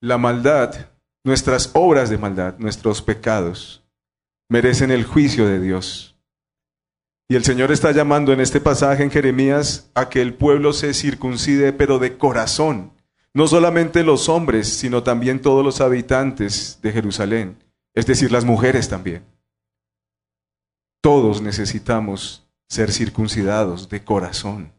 La 0.00 0.16
maldad, 0.16 0.90
nuestras 1.24 1.70
obras 1.74 2.08
de 2.08 2.18
maldad, 2.18 2.56
nuestros 2.58 3.02
pecados, 3.02 3.84
merecen 4.48 4.92
el 4.92 5.04
juicio 5.04 5.46
de 5.46 5.58
Dios. 5.58 6.16
Y 7.28 7.34
el 7.34 7.44
Señor 7.44 7.72
está 7.72 7.90
llamando 7.90 8.32
en 8.32 8.40
este 8.40 8.60
pasaje 8.60 9.02
en 9.02 9.10
Jeremías 9.10 9.90
a 9.94 10.08
que 10.08 10.22
el 10.22 10.34
pueblo 10.34 10.72
se 10.72 10.94
circuncide, 10.94 11.72
pero 11.72 11.98
de 11.98 12.16
corazón. 12.16 12.92
No 13.34 13.48
solamente 13.48 14.04
los 14.04 14.28
hombres, 14.28 14.68
sino 14.68 15.02
también 15.02 15.42
todos 15.42 15.64
los 15.64 15.80
habitantes 15.80 16.78
de 16.80 16.92
Jerusalén, 16.92 17.62
es 17.92 18.06
decir, 18.06 18.30
las 18.32 18.44
mujeres 18.44 18.88
también. 18.88 19.24
todos 21.00 21.40
necesitamos 21.40 22.46
ser 22.68 22.92
circuncidados 22.92 23.88
de 23.88 24.04
corazón. 24.04 24.72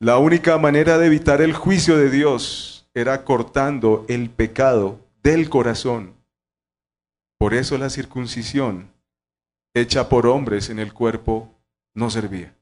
La 0.00 0.18
única 0.18 0.58
manera 0.58 0.98
de 0.98 1.06
evitar 1.06 1.40
el 1.40 1.52
juicio 1.52 1.96
de 1.96 2.10
Dios 2.10 2.81
era 2.94 3.24
cortando 3.24 4.04
el 4.08 4.30
pecado 4.30 5.00
del 5.22 5.48
corazón. 5.48 6.14
Por 7.38 7.54
eso 7.54 7.78
la 7.78 7.90
circuncisión 7.90 8.92
hecha 9.74 10.08
por 10.08 10.26
hombres 10.26 10.70
en 10.70 10.78
el 10.78 10.92
cuerpo 10.92 11.54
no 11.94 12.10
servía. 12.10 12.54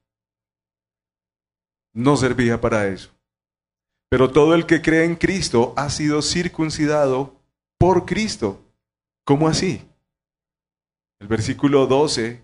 No 1.92 2.16
servía 2.16 2.60
para 2.60 2.86
eso. 2.86 3.10
Pero 4.08 4.30
todo 4.30 4.54
el 4.54 4.66
que 4.66 4.82
cree 4.82 5.04
en 5.04 5.16
Cristo 5.16 5.72
ha 5.76 5.90
sido 5.90 6.22
circuncidado 6.22 7.36
por 7.78 8.06
Cristo. 8.06 8.60
¿Cómo 9.24 9.48
así? 9.48 9.82
El 11.20 11.28
versículo 11.28 11.86
12 11.86 12.42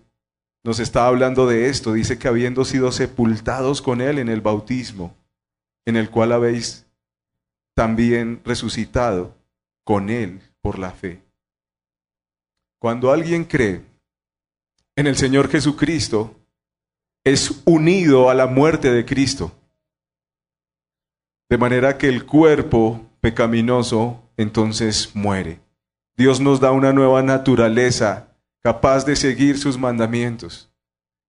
nos 0.63 0.79
está 0.79 1.07
hablando 1.07 1.47
de 1.47 1.69
esto. 1.69 1.93
Dice 1.93 2.17
que 2.19 2.27
habiendo 2.27 2.65
sido 2.65 2.91
sepultados 2.91 3.81
con 3.81 4.01
Él 4.01 4.19
en 4.19 4.29
el 4.29 4.41
bautismo, 4.41 5.15
en 5.85 5.95
el 5.95 6.09
cual 6.09 6.31
habéis 6.31 6.86
también 7.77 8.41
resucitado 8.43 9.37
con 9.83 10.09
Él 10.09 10.41
por 10.61 10.79
la 10.79 10.89
fe. 10.89 11.21
Cuando 12.79 13.11
alguien 13.11 13.45
cree 13.45 13.83
en 14.95 15.05
el 15.05 15.15
Señor 15.15 15.47
Jesucristo, 15.47 16.35
es 17.23 17.61
unido 17.65 18.31
a 18.31 18.33
la 18.33 18.47
muerte 18.47 18.91
de 18.91 19.05
Cristo. 19.05 19.51
De 21.51 21.59
manera 21.59 21.99
que 21.99 22.09
el 22.09 22.25
cuerpo 22.25 23.05
pecaminoso 23.21 24.23
entonces 24.37 25.15
muere. 25.15 25.59
Dios 26.15 26.39
nos 26.39 26.59
da 26.59 26.71
una 26.71 26.93
nueva 26.93 27.21
naturaleza 27.21 28.35
capaz 28.63 29.05
de 29.05 29.15
seguir 29.15 29.59
sus 29.59 29.77
mandamientos, 29.77 30.71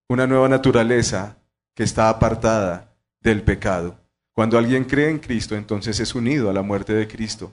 una 0.09 0.27
nueva 0.27 0.49
naturaleza 0.49 1.37
que 1.75 1.83
está 1.83 2.09
apartada 2.09 2.97
del 3.21 3.43
pecado. 3.43 4.01
Cuando 4.38 4.57
alguien 4.57 4.85
cree 4.85 5.11
en 5.11 5.18
Cristo, 5.18 5.57
entonces 5.57 5.98
es 5.98 6.14
unido 6.14 6.48
a 6.48 6.53
la 6.53 6.62
muerte 6.62 6.92
de 6.92 7.09
Cristo. 7.09 7.53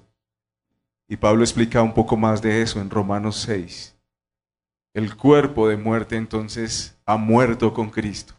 Y 1.08 1.18
Pablo 1.18 1.44
explica 1.44 1.82
un 1.82 1.96
poco 1.96 2.16
más 2.16 2.44
de 2.44 2.62
eso 2.62 2.80
en 2.80 2.92
Romanos 2.92 3.38
6. 3.38 3.96
El 4.94 5.18
cuerpo 5.18 5.68
de 5.68 5.78
muerte 5.78 6.16
entonces 6.16 6.96
ha 7.08 7.18
muerto 7.18 7.74
con 7.74 7.90
Cristo. 7.90 8.36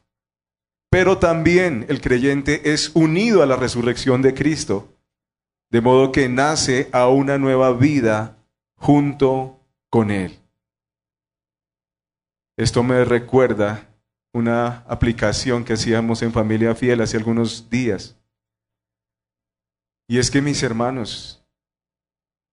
Pero 0.88 1.18
también 1.18 1.86
el 1.88 2.00
creyente 2.00 2.72
es 2.72 2.92
unido 2.94 3.42
a 3.42 3.46
la 3.46 3.56
resurrección 3.56 4.22
de 4.22 4.32
Cristo, 4.32 4.94
de 5.70 5.80
modo 5.80 6.12
que 6.12 6.28
nace 6.28 6.88
a 6.92 7.08
una 7.08 7.38
nueva 7.38 7.72
vida 7.72 8.36
junto 8.76 9.58
con 9.90 10.12
Él. 10.12 10.38
Esto 12.56 12.84
me 12.84 13.04
recuerda 13.04 13.88
una 14.32 14.84
aplicación 14.86 15.64
que 15.64 15.72
hacíamos 15.72 16.22
en 16.22 16.32
Familia 16.32 16.76
Fiel 16.76 17.00
hace 17.00 17.16
algunos 17.16 17.68
días. 17.68 18.16
Y 20.08 20.18
es 20.18 20.30
que 20.30 20.40
mis 20.40 20.62
hermanos, 20.62 21.44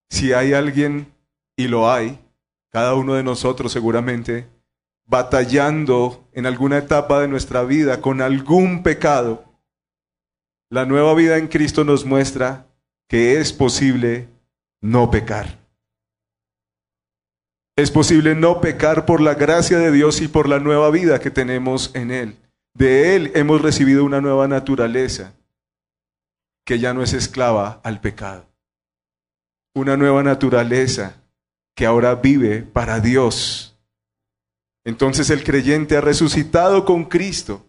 si 0.09 0.33
hay 0.33 0.53
alguien, 0.53 1.13
y 1.55 1.67
lo 1.67 1.91
hay, 1.91 2.19
cada 2.71 2.95
uno 2.95 3.13
de 3.13 3.23
nosotros 3.23 3.71
seguramente, 3.71 4.47
batallando 5.05 6.27
en 6.33 6.45
alguna 6.45 6.77
etapa 6.77 7.21
de 7.21 7.27
nuestra 7.27 7.63
vida 7.63 8.01
con 8.01 8.21
algún 8.21 8.81
pecado, 8.81 9.45
la 10.69 10.85
nueva 10.85 11.13
vida 11.13 11.37
en 11.37 11.47
Cristo 11.47 11.83
nos 11.83 12.05
muestra 12.05 12.67
que 13.07 13.39
es 13.39 13.53
posible 13.53 14.27
no 14.81 15.11
pecar. 15.11 15.59
Es 17.75 17.91
posible 17.91 18.33
no 18.33 18.61
pecar 18.61 19.05
por 19.05 19.21
la 19.21 19.35
gracia 19.35 19.77
de 19.77 19.91
Dios 19.91 20.21
y 20.21 20.27
por 20.27 20.49
la 20.49 20.59
nueva 20.59 20.89
vida 20.89 21.19
que 21.19 21.31
tenemos 21.31 21.91
en 21.93 22.09
Él. 22.11 22.37
De 22.73 23.15
Él 23.15 23.31
hemos 23.35 23.61
recibido 23.61 24.03
una 24.03 24.21
nueva 24.21 24.47
naturaleza 24.47 25.33
que 26.65 26.79
ya 26.79 26.93
no 26.93 27.03
es 27.03 27.13
esclava 27.13 27.81
al 27.83 27.99
pecado. 28.01 28.49
Una 29.75 29.97
nueva 29.97 30.23
naturaleza 30.23 31.23
que 31.75 31.85
ahora 31.85 32.15
vive 32.15 32.61
para 32.61 32.99
Dios. 32.99 33.77
Entonces 34.85 35.29
el 35.29 35.43
creyente 35.43 35.97
ha 35.97 36.01
resucitado 36.01 36.85
con 36.85 37.05
Cristo. 37.05 37.65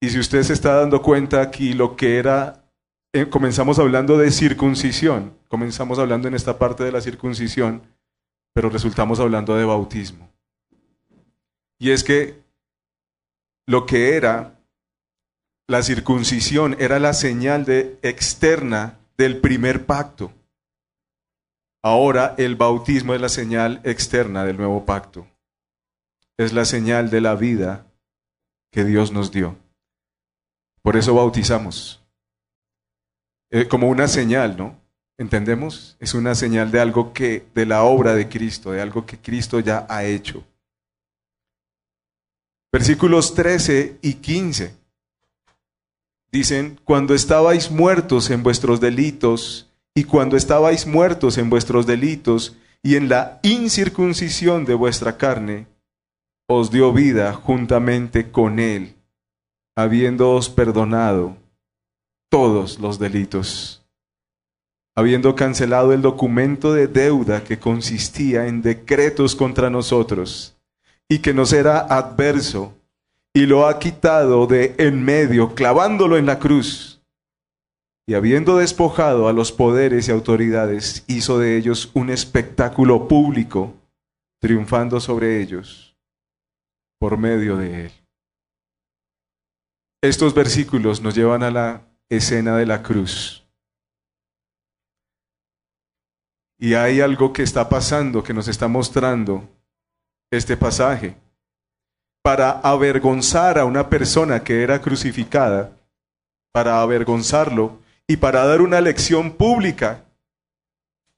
Y 0.00 0.10
si 0.10 0.18
usted 0.18 0.42
se 0.42 0.52
está 0.52 0.74
dando 0.74 1.02
cuenta 1.02 1.40
aquí 1.40 1.72
lo 1.72 1.96
que 1.96 2.18
era, 2.18 2.64
eh, 3.12 3.28
comenzamos 3.28 3.78
hablando 3.78 4.18
de 4.18 4.30
circuncisión, 4.30 5.36
comenzamos 5.48 5.98
hablando 5.98 6.28
en 6.28 6.34
esta 6.34 6.58
parte 6.58 6.84
de 6.84 6.92
la 6.92 7.00
circuncisión, 7.00 7.82
pero 8.52 8.70
resultamos 8.70 9.20
hablando 9.20 9.56
de 9.56 9.64
bautismo. 9.64 10.30
Y 11.78 11.90
es 11.90 12.04
que 12.04 12.42
lo 13.66 13.86
que 13.86 14.16
era 14.16 14.58
la 15.66 15.82
circuncisión 15.82 16.76
era 16.78 16.98
la 16.98 17.12
señal 17.12 17.64
de, 17.64 17.98
externa 18.02 18.98
del 19.16 19.40
primer 19.40 19.86
pacto. 19.86 20.32
Ahora 21.82 22.34
el 22.38 22.56
bautismo 22.56 23.14
es 23.14 23.20
la 23.20 23.28
señal 23.28 23.80
externa 23.84 24.44
del 24.44 24.56
nuevo 24.56 24.84
pacto. 24.84 25.26
Es 26.36 26.52
la 26.52 26.64
señal 26.64 27.10
de 27.10 27.20
la 27.20 27.34
vida 27.34 27.86
que 28.72 28.84
Dios 28.84 29.12
nos 29.12 29.30
dio. 29.30 29.56
Por 30.82 30.96
eso 30.96 31.14
bautizamos. 31.14 32.02
Eh, 33.50 33.68
como 33.68 33.88
una 33.88 34.08
señal, 34.08 34.56
¿no? 34.56 34.76
¿Entendemos? 35.16 35.96
Es 36.00 36.14
una 36.14 36.34
señal 36.34 36.72
de 36.72 36.80
algo 36.80 37.12
que, 37.12 37.46
de 37.54 37.66
la 37.66 37.84
obra 37.84 38.14
de 38.14 38.28
Cristo, 38.28 38.72
de 38.72 38.80
algo 38.80 39.06
que 39.06 39.18
Cristo 39.18 39.60
ya 39.60 39.86
ha 39.88 40.04
hecho. 40.04 40.44
Versículos 42.72 43.34
13 43.34 43.98
y 44.02 44.14
15 44.14 44.83
dicen, 46.34 46.78
cuando 46.84 47.14
estabais 47.14 47.70
muertos 47.70 48.28
en 48.28 48.42
vuestros 48.42 48.80
delitos, 48.80 49.70
y 49.94 50.04
cuando 50.04 50.36
estabais 50.36 50.86
muertos 50.86 51.38
en 51.38 51.48
vuestros 51.48 51.86
delitos, 51.86 52.56
y 52.82 52.96
en 52.96 53.08
la 53.08 53.40
incircuncisión 53.42 54.66
de 54.66 54.74
vuestra 54.74 55.16
carne, 55.16 55.66
os 56.46 56.70
dio 56.70 56.92
vida 56.92 57.32
juntamente 57.32 58.30
con 58.30 58.58
él, 58.58 58.96
habiéndoos 59.74 60.50
perdonado 60.50 61.38
todos 62.28 62.78
los 62.78 62.98
delitos 62.98 63.84
habiendo 64.96 65.34
cancelado 65.34 65.92
el 65.92 66.02
documento 66.02 66.72
de 66.72 66.86
deuda 66.86 67.42
que 67.42 67.58
consistía 67.58 68.46
en 68.46 68.62
decretos 68.62 69.34
contra 69.34 69.70
nosotros 69.70 70.56
y 71.08 71.18
que 71.18 71.34
nos 71.34 71.52
era 71.52 71.80
adverso, 71.80 72.74
y 73.34 73.46
lo 73.46 73.66
ha 73.66 73.78
quitado 73.78 74.46
de 74.46 74.74
en 74.78 75.04
medio, 75.04 75.54
clavándolo 75.54 76.16
en 76.16 76.26
la 76.26 76.38
cruz. 76.38 77.02
Y 78.06 78.14
habiendo 78.14 78.58
despojado 78.58 79.28
a 79.28 79.32
los 79.32 79.50
poderes 79.50 80.08
y 80.08 80.12
autoridades, 80.12 81.04
hizo 81.08 81.38
de 81.38 81.56
ellos 81.56 81.90
un 81.94 82.10
espectáculo 82.10 83.08
público, 83.08 83.74
triunfando 84.40 85.00
sobre 85.00 85.42
ellos 85.42 85.96
por 87.00 87.18
medio 87.18 87.56
de 87.56 87.86
él. 87.86 87.92
Estos 90.02 90.34
versículos 90.34 91.00
nos 91.00 91.14
llevan 91.14 91.42
a 91.42 91.50
la 91.50 91.82
escena 92.08 92.56
de 92.56 92.66
la 92.66 92.82
cruz 92.82 93.44
Y 96.58 96.74
hay 96.74 97.00
algo 97.00 97.32
que 97.32 97.42
está 97.42 97.68
pasando, 97.68 98.22
que 98.22 98.32
nos 98.32 98.48
está 98.48 98.68
mostrando 98.68 99.48
este 100.30 100.56
pasaje. 100.56 101.16
Para 102.24 102.52
avergonzar 102.60 103.58
a 103.58 103.66
una 103.66 103.90
persona 103.90 104.42
que 104.42 104.62
era 104.62 104.80
crucificada, 104.80 105.76
para 106.52 106.80
avergonzarlo 106.80 107.82
y 108.08 108.16
para 108.16 108.46
dar 108.46 108.62
una 108.62 108.80
lección 108.80 109.32
pública, 109.32 110.06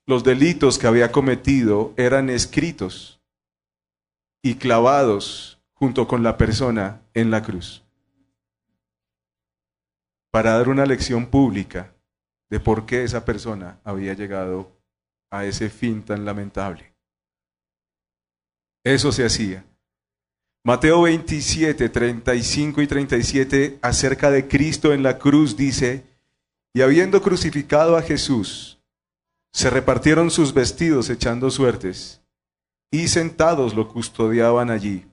los 0.04 0.24
delitos 0.24 0.80
que 0.80 0.88
había 0.88 1.12
cometido 1.12 1.94
eran 1.96 2.28
escritos 2.28 3.20
y 4.42 4.56
clavados 4.56 5.62
junto 5.74 6.08
con 6.08 6.24
la 6.24 6.36
persona 6.36 7.00
en 7.14 7.30
la 7.30 7.40
cruz. 7.40 7.84
Para 10.32 10.58
dar 10.58 10.68
una 10.68 10.86
lección 10.86 11.26
pública 11.26 11.94
de 12.50 12.58
por 12.58 12.84
qué 12.84 13.04
esa 13.04 13.24
persona 13.24 13.78
había 13.84 14.14
llegado 14.14 14.72
a 15.30 15.44
ese 15.44 15.70
fin 15.70 16.02
tan 16.02 16.24
lamentable. 16.24 16.92
Eso 18.82 19.12
se 19.12 19.24
hacía. 19.24 19.64
Mateo 20.66 21.02
27, 21.02 21.88
35 21.88 22.82
y 22.82 22.88
37 22.88 23.78
acerca 23.82 24.32
de 24.32 24.48
Cristo 24.48 24.92
en 24.92 25.04
la 25.04 25.16
cruz 25.16 25.56
dice, 25.56 26.02
y 26.74 26.82
habiendo 26.82 27.22
crucificado 27.22 27.96
a 27.96 28.02
Jesús, 28.02 28.80
se 29.52 29.70
repartieron 29.70 30.28
sus 30.28 30.52
vestidos 30.52 31.08
echando 31.08 31.52
suertes, 31.52 32.20
y 32.90 33.06
sentados 33.06 33.74
lo 33.74 33.86
custodiaban 33.86 34.72
allí. 34.72 35.06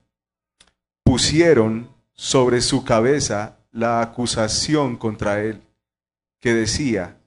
Pusieron 1.03 1.87
sobre 2.13 2.59
su 2.59 2.83
cabeza 2.83 3.59
la 3.69 4.01
acusación 4.01 4.97
contra 4.97 5.43
él, 5.43 5.61
que 6.39 6.55
decía, 6.55 7.21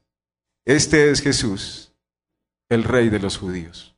Este 0.65 1.13
es 1.13 1.23
Jesús, 1.23 1.93
el 2.69 2.83
rey 2.83 3.09
de 3.09 3.21
los 3.21 3.39
judíos. 3.39 3.96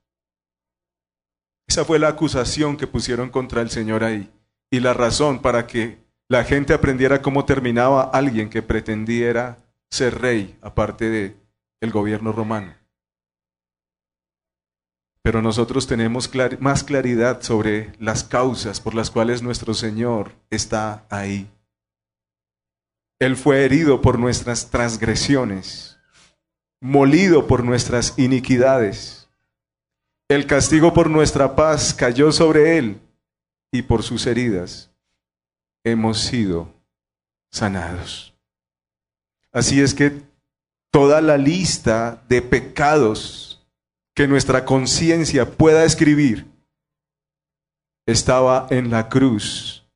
Esa 1.68 1.84
fue 1.84 1.98
la 1.98 2.08
acusación 2.08 2.76
que 2.76 2.86
pusieron 2.86 3.28
contra 3.28 3.60
el 3.60 3.70
Señor 3.70 4.02
ahí. 4.02 4.30
Y 4.70 4.80
la 4.80 4.94
razón 4.94 5.40
para 5.40 5.66
que 5.66 5.98
la 6.28 6.44
gente 6.44 6.72
aprendiera 6.72 7.22
cómo 7.22 7.44
terminaba 7.44 8.02
alguien 8.02 8.50
que 8.50 8.62
pretendiera 8.62 9.58
ser 9.90 10.20
rey, 10.20 10.58
aparte 10.62 11.08
de 11.08 11.36
el 11.80 11.90
gobierno 11.90 12.32
romano. 12.32 12.74
Pero 15.22 15.42
nosotros 15.42 15.86
tenemos 15.86 16.30
más 16.60 16.84
claridad 16.84 17.42
sobre 17.42 17.92
las 17.98 18.24
causas 18.24 18.80
por 18.80 18.94
las 18.94 19.10
cuales 19.10 19.42
nuestro 19.42 19.74
Señor 19.74 20.32
está 20.50 21.06
ahí. 21.10 21.50
Él 23.18 23.36
fue 23.36 23.64
herido 23.64 24.00
por 24.00 24.18
nuestras 24.18 24.70
transgresiones, 24.70 25.98
molido 26.80 27.46
por 27.46 27.64
nuestras 27.64 28.18
iniquidades. 28.18 29.17
El 30.28 30.46
castigo 30.46 30.92
por 30.92 31.08
nuestra 31.08 31.56
paz 31.56 31.94
cayó 31.94 32.32
sobre 32.32 32.76
Él 32.76 33.00
y 33.72 33.80
por 33.80 34.02
sus 34.02 34.26
heridas 34.26 34.90
hemos 35.84 36.20
sido 36.20 36.74
sanados. 37.50 38.34
Así 39.52 39.80
es 39.80 39.94
que 39.94 40.20
toda 40.90 41.22
la 41.22 41.38
lista 41.38 42.22
de 42.28 42.42
pecados 42.42 43.66
que 44.14 44.28
nuestra 44.28 44.66
conciencia 44.66 45.50
pueda 45.50 45.84
escribir 45.84 46.46
estaba 48.06 48.66
en 48.68 48.90
la 48.90 49.08
cruz 49.08 49.86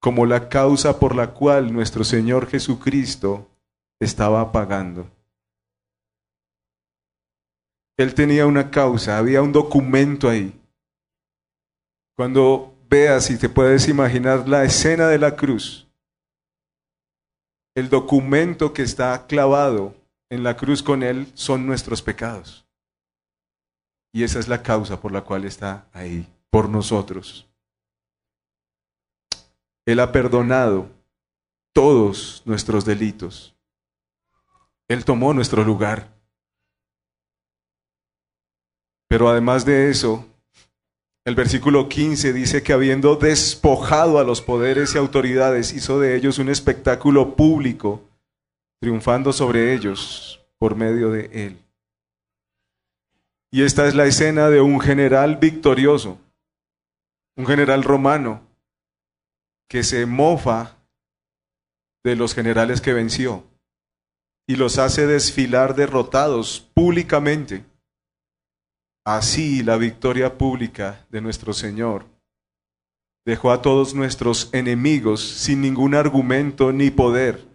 como 0.00 0.26
la 0.26 0.48
causa 0.48 0.98
por 0.98 1.14
la 1.14 1.32
cual 1.32 1.72
nuestro 1.72 2.02
Señor 2.02 2.48
Jesucristo 2.48 3.48
estaba 4.00 4.50
pagando. 4.50 5.10
Él 7.96 8.14
tenía 8.14 8.46
una 8.46 8.70
causa, 8.70 9.18
había 9.18 9.42
un 9.42 9.52
documento 9.52 10.28
ahí. 10.28 10.58
Cuando 12.16 12.74
veas 12.88 13.30
y 13.30 13.38
te 13.38 13.48
puedes 13.48 13.88
imaginar 13.88 14.48
la 14.48 14.64
escena 14.64 15.08
de 15.08 15.18
la 15.18 15.36
cruz, 15.36 15.86
el 17.74 17.88
documento 17.90 18.72
que 18.72 18.82
está 18.82 19.26
clavado 19.26 19.94
en 20.30 20.42
la 20.42 20.56
cruz 20.56 20.82
con 20.82 21.02
Él 21.02 21.30
son 21.34 21.66
nuestros 21.66 22.02
pecados. 22.02 22.66
Y 24.12 24.22
esa 24.22 24.38
es 24.38 24.48
la 24.48 24.62
causa 24.62 25.00
por 25.00 25.12
la 25.12 25.22
cual 25.22 25.44
está 25.44 25.86
ahí, 25.92 26.26
por 26.48 26.70
nosotros. 26.70 27.46
Él 29.84 30.00
ha 30.00 30.10
perdonado 30.10 30.88
todos 31.74 32.42
nuestros 32.46 32.86
delitos. 32.86 33.54
Él 34.88 35.04
tomó 35.04 35.34
nuestro 35.34 35.62
lugar. 35.62 36.15
Pero 39.08 39.28
además 39.28 39.64
de 39.64 39.90
eso, 39.90 40.26
el 41.24 41.34
versículo 41.34 41.88
15 41.88 42.32
dice 42.32 42.62
que 42.62 42.72
habiendo 42.72 43.16
despojado 43.16 44.18
a 44.18 44.24
los 44.24 44.40
poderes 44.40 44.94
y 44.94 44.98
autoridades, 44.98 45.72
hizo 45.72 46.00
de 46.00 46.16
ellos 46.16 46.38
un 46.38 46.48
espectáculo 46.48 47.34
público, 47.34 48.02
triunfando 48.80 49.32
sobre 49.32 49.74
ellos 49.74 50.40
por 50.58 50.76
medio 50.76 51.10
de 51.10 51.30
él. 51.32 51.58
Y 53.50 53.62
esta 53.62 53.86
es 53.86 53.94
la 53.94 54.06
escena 54.06 54.50
de 54.50 54.60
un 54.60 54.80
general 54.80 55.36
victorioso, 55.36 56.18
un 57.36 57.46
general 57.46 57.82
romano, 57.82 58.42
que 59.68 59.82
se 59.82 60.06
mofa 60.06 60.76
de 62.04 62.16
los 62.16 62.34
generales 62.34 62.80
que 62.80 62.92
venció 62.92 63.44
y 64.46 64.54
los 64.56 64.78
hace 64.78 65.06
desfilar 65.06 65.74
derrotados 65.74 66.60
públicamente. 66.72 67.64
Así 69.06 69.62
la 69.62 69.76
victoria 69.76 70.36
pública 70.36 71.06
de 71.10 71.20
nuestro 71.20 71.52
Señor 71.52 72.06
dejó 73.24 73.52
a 73.52 73.62
todos 73.62 73.94
nuestros 73.94 74.52
enemigos 74.52 75.20
sin 75.20 75.60
ningún 75.60 75.94
argumento 75.94 76.72
ni 76.72 76.90
poder 76.90 77.46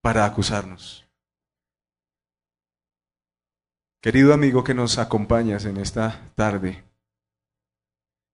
para 0.00 0.24
acusarnos. 0.24 1.04
Querido 4.00 4.32
amigo 4.32 4.62
que 4.62 4.72
nos 4.72 4.98
acompañas 4.98 5.64
en 5.64 5.78
esta 5.78 6.30
tarde, 6.36 6.84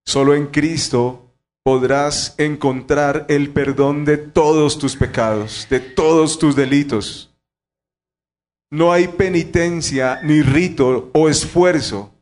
solo 0.04 0.34
en 0.34 0.48
Cristo 0.48 1.34
podrás 1.64 2.34
encontrar 2.36 3.24
el 3.30 3.54
perdón 3.54 4.04
de 4.04 4.18
todos 4.18 4.78
tus 4.78 4.96
pecados, 4.96 5.66
de 5.70 5.80
todos 5.80 6.38
tus 6.38 6.54
delitos. 6.54 7.34
No 8.70 8.92
hay 8.92 9.08
penitencia, 9.08 10.20
ni 10.22 10.42
rito 10.42 11.10
o 11.14 11.30
esfuerzo 11.30 12.16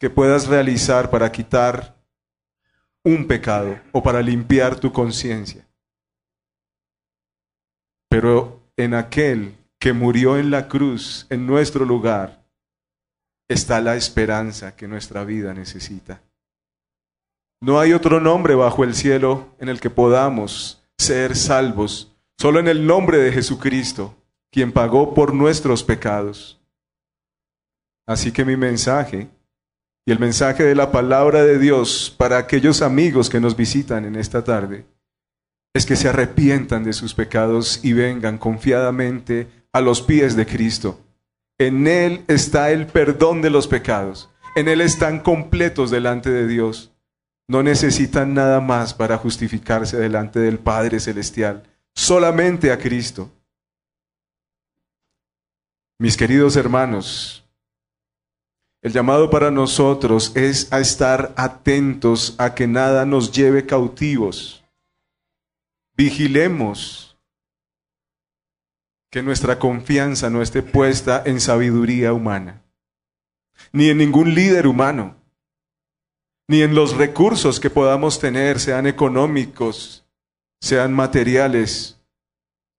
que 0.00 0.08
puedas 0.08 0.48
realizar 0.48 1.10
para 1.10 1.30
quitar 1.30 1.94
un 3.04 3.28
pecado 3.28 3.78
o 3.92 4.02
para 4.02 4.22
limpiar 4.22 4.80
tu 4.80 4.92
conciencia. 4.92 5.68
Pero 8.08 8.62
en 8.76 8.94
aquel 8.94 9.54
que 9.78 9.92
murió 9.92 10.38
en 10.38 10.50
la 10.50 10.68
cruz, 10.68 11.26
en 11.28 11.46
nuestro 11.46 11.84
lugar, 11.84 12.42
está 13.46 13.80
la 13.82 13.94
esperanza 13.94 14.74
que 14.74 14.88
nuestra 14.88 15.22
vida 15.24 15.52
necesita. 15.52 16.22
No 17.60 17.78
hay 17.78 17.92
otro 17.92 18.20
nombre 18.20 18.54
bajo 18.54 18.84
el 18.84 18.94
cielo 18.94 19.54
en 19.58 19.68
el 19.68 19.80
que 19.80 19.90
podamos 19.90 20.82
ser 20.96 21.36
salvos, 21.36 22.16
solo 22.38 22.58
en 22.58 22.68
el 22.68 22.86
nombre 22.86 23.18
de 23.18 23.32
Jesucristo, 23.32 24.14
quien 24.50 24.72
pagó 24.72 25.12
por 25.12 25.34
nuestros 25.34 25.84
pecados. 25.84 26.58
Así 28.06 28.32
que 28.32 28.46
mi 28.46 28.56
mensaje 28.56 29.28
y 30.10 30.12
el 30.12 30.18
mensaje 30.18 30.64
de 30.64 30.74
la 30.74 30.90
palabra 30.90 31.44
de 31.44 31.60
Dios 31.60 32.12
para 32.18 32.36
aquellos 32.36 32.82
amigos 32.82 33.30
que 33.30 33.38
nos 33.38 33.56
visitan 33.56 34.04
en 34.04 34.16
esta 34.16 34.42
tarde 34.42 34.84
es 35.72 35.86
que 35.86 35.94
se 35.94 36.08
arrepientan 36.08 36.82
de 36.82 36.92
sus 36.92 37.14
pecados 37.14 37.78
y 37.84 37.92
vengan 37.92 38.36
confiadamente 38.36 39.46
a 39.72 39.80
los 39.80 40.02
pies 40.02 40.34
de 40.34 40.46
Cristo. 40.46 40.98
En 41.58 41.86
Él 41.86 42.24
está 42.26 42.72
el 42.72 42.88
perdón 42.88 43.40
de 43.40 43.50
los 43.50 43.68
pecados. 43.68 44.28
En 44.56 44.66
Él 44.66 44.80
están 44.80 45.20
completos 45.20 45.92
delante 45.92 46.28
de 46.28 46.48
Dios 46.48 46.90
no 47.50 47.64
necesitan 47.64 48.32
nada 48.32 48.60
más 48.60 48.94
para 48.94 49.18
justificarse 49.18 49.96
delante 49.96 50.38
del 50.38 50.60
Padre 50.60 51.00
Celestial, 51.00 51.64
solamente 51.96 52.70
a 52.70 52.78
Cristo. 52.78 53.28
Mis 55.98 56.16
queridos 56.16 56.54
hermanos, 56.54 57.39
el 58.82 58.92
llamado 58.92 59.30
para 59.30 59.50
nosotros 59.50 60.32
es 60.36 60.72
a 60.72 60.80
estar 60.80 61.32
atentos 61.36 62.34
a 62.38 62.54
que 62.54 62.66
nada 62.66 63.04
nos 63.04 63.32
lleve 63.32 63.66
cautivos. 63.66 64.64
Vigilemos 65.96 67.18
que 69.10 69.22
nuestra 69.22 69.58
confianza 69.58 70.30
no 70.30 70.40
esté 70.40 70.62
puesta 70.62 71.22
en 71.26 71.40
sabiduría 71.40 72.12
humana, 72.12 72.62
ni 73.72 73.90
en 73.90 73.98
ningún 73.98 74.34
líder 74.34 74.66
humano 74.66 75.20
ni 76.50 76.62
en 76.62 76.74
los 76.74 76.96
recursos 76.96 77.60
que 77.60 77.70
podamos 77.70 78.18
tener, 78.18 78.58
sean 78.58 78.88
económicos, 78.88 80.04
sean 80.60 80.92
materiales, 80.92 82.02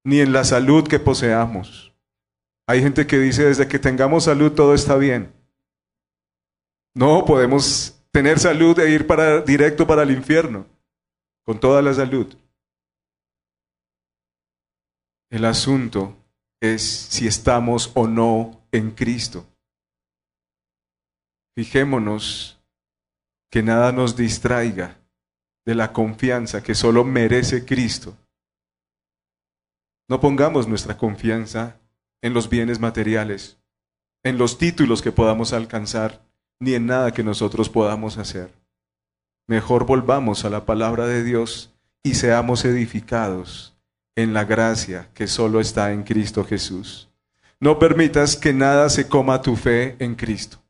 ni 0.03 0.19
en 0.19 0.33
la 0.33 0.43
salud 0.43 0.85
que 0.85 0.99
poseamos. 0.99 1.95
Hay 2.67 2.81
gente 2.81 3.07
que 3.07 3.17
dice, 3.17 3.45
desde 3.45 3.69
que 3.69 3.79
tengamos 3.79 4.25
salud 4.25 4.51
todo 4.51 4.73
está 4.73 4.97
bien. 4.97 5.31
No, 6.93 7.23
podemos 7.25 8.01
tener 8.11 8.39
salud 8.39 8.77
e 8.79 8.91
ir 8.91 9.07
para, 9.07 9.41
directo 9.41 9.87
para 9.87 10.03
el 10.03 10.11
infierno, 10.11 10.65
con 11.45 11.59
toda 11.59 11.81
la 11.81 11.93
salud. 11.93 12.35
El 15.29 15.45
asunto 15.45 16.17
es 16.59 16.81
si 16.81 17.27
estamos 17.27 17.91
o 17.95 18.07
no 18.07 18.67
en 18.71 18.91
Cristo. 18.91 19.45
Fijémonos 21.55 22.61
que 23.49 23.63
nada 23.63 23.91
nos 23.91 24.15
distraiga 24.15 24.97
de 25.65 25.75
la 25.75 25.93
confianza 25.93 26.63
que 26.63 26.75
solo 26.75 27.03
merece 27.03 27.65
Cristo. 27.65 28.17
No 30.09 30.19
pongamos 30.19 30.67
nuestra 30.67 30.97
confianza 30.97 31.79
en 32.21 32.33
los 32.33 32.49
bienes 32.49 32.79
materiales, 32.79 33.57
en 34.23 34.37
los 34.37 34.57
títulos 34.57 35.01
que 35.01 35.11
podamos 35.11 35.53
alcanzar, 35.53 36.25
ni 36.61 36.75
en 36.75 36.85
nada 36.85 37.11
que 37.11 37.23
nosotros 37.23 37.69
podamos 37.69 38.17
hacer. 38.17 38.53
Mejor 39.47 39.85
volvamos 39.85 40.45
a 40.45 40.49
la 40.49 40.65
palabra 40.65 41.07
de 41.07 41.23
Dios 41.23 41.73
y 42.03 42.13
seamos 42.13 42.63
edificados 42.63 43.75
en 44.15 44.33
la 44.33 44.45
gracia 44.45 45.09
que 45.15 45.27
solo 45.27 45.59
está 45.59 45.91
en 45.91 46.03
Cristo 46.03 46.45
Jesús. 46.45 47.09
No 47.59 47.79
permitas 47.79 48.37
que 48.37 48.53
nada 48.53 48.89
se 48.89 49.07
coma 49.07 49.41
tu 49.41 49.55
fe 49.55 49.95
en 49.99 50.15
Cristo. 50.15 50.61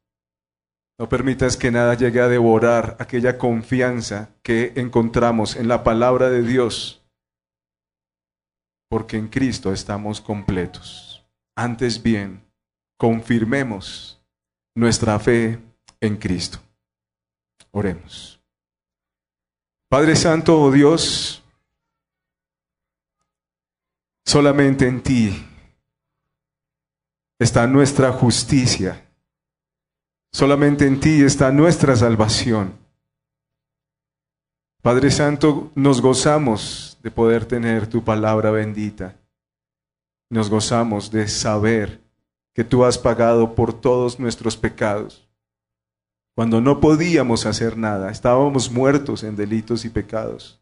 No 0.98 1.10
permitas 1.10 1.58
que 1.58 1.72
nada 1.72 1.94
llegue 1.96 2.22
a 2.22 2.30
devorar 2.30 2.96
aquella 3.00 3.38
confianza 3.38 4.30
que 4.44 4.72
encontramos 4.78 5.58
en 5.58 5.68
la 5.68 5.84
palabra 5.84 6.30
de 6.30 6.42
Dios, 6.42 7.04
porque 8.90 9.18
en 9.18 9.28
Cristo 9.28 9.74
estamos 9.74 10.22
completos. 10.22 11.26
Antes 11.58 12.02
bien, 12.02 12.44
confirmemos 12.98 14.22
nuestra 14.76 15.20
fe 15.20 15.60
en 16.02 16.18
Cristo. 16.18 16.60
Oremos. 17.72 18.42
Padre 19.88 20.16
Santo, 20.16 20.60
oh 20.60 20.72
Dios, 20.72 21.44
solamente 24.26 24.88
en 24.88 25.02
ti 25.02 25.46
está 27.40 27.68
nuestra 27.68 28.12
justicia. 28.12 29.08
Solamente 30.34 30.88
en 30.88 31.00
ti 31.00 31.24
está 31.24 31.52
nuestra 31.52 31.96
salvación. 31.96 32.80
Padre 34.82 35.12
Santo, 35.12 35.72
nos 35.76 36.02
gozamos 36.02 36.98
de 37.04 37.12
poder 37.12 37.46
tener 37.46 37.88
tu 37.88 38.04
palabra 38.04 38.50
bendita. 38.50 39.18
Nos 40.30 40.50
gozamos 40.50 41.12
de 41.12 41.28
saber 41.28 42.02
que 42.54 42.64
tú 42.64 42.86
has 42.86 42.98
pagado 42.98 43.54
por 43.56 43.74
todos 43.74 44.20
nuestros 44.20 44.56
pecados. 44.56 45.28
Cuando 46.36 46.62
no 46.62 46.80
podíamos 46.80 47.46
hacer 47.46 47.78
nada, 47.78 48.10
estábamos 48.10 48.72
muertos 48.72 49.24
en 49.24 49.36
delitos 49.36 49.86
y 49.86 49.90
pecados. 49.90 50.62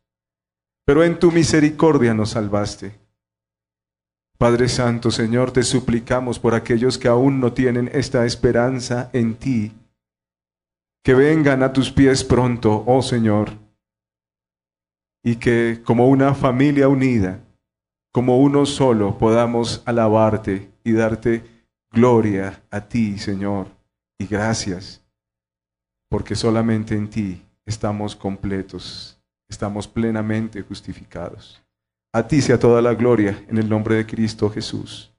Pero 0.85 1.03
en 1.03 1.19
tu 1.19 1.31
misericordia 1.31 2.13
nos 2.13 2.31
salvaste. 2.31 2.99
Padre 4.39 4.69
Santo, 4.69 5.11
Señor, 5.11 5.51
te 5.51 5.63
suplicamos 5.63 6.39
por 6.39 6.55
aquellos 6.55 6.97
que 6.97 7.09
aún 7.09 7.39
no 7.39 7.51
tienen 7.51 7.89
esta 7.93 8.25
esperanza 8.25 9.09
en 9.11 9.35
ti, 9.35 9.73
que 11.03 11.13
vengan 11.13 11.61
a 11.61 11.73
tus 11.73 11.91
pies 11.91 12.23
pronto, 12.23 12.83
oh 12.87 13.01
Señor, 13.01 13.51
y 15.23 15.35
que 15.35 15.81
como 15.83 16.07
una 16.07 16.33
familia 16.33 16.87
unida, 16.87 17.41
como 18.13 18.39
uno 18.39 18.65
solo, 18.65 19.17
podamos 19.17 19.83
alabarte 19.85 20.71
y 20.83 20.93
darte 20.93 21.43
gloria 21.91 22.63
a 22.71 22.87
ti, 22.87 23.19
Señor, 23.19 23.67
y 24.17 24.25
gracias, 24.25 25.05
porque 26.09 26.35
solamente 26.35 26.95
en 26.95 27.09
ti 27.09 27.45
estamos 27.65 28.15
completos, 28.15 29.19
estamos 29.47 29.87
plenamente 29.87 30.61
justificados. 30.61 31.61
A 32.11 32.27
ti 32.27 32.41
sea 32.41 32.59
toda 32.59 32.81
la 32.81 32.95
gloria 32.95 33.43
en 33.47 33.59
el 33.59 33.69
nombre 33.69 33.95
de 33.95 34.05
Cristo 34.05 34.49
Jesús. 34.49 35.13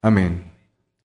Amén. 0.00 0.51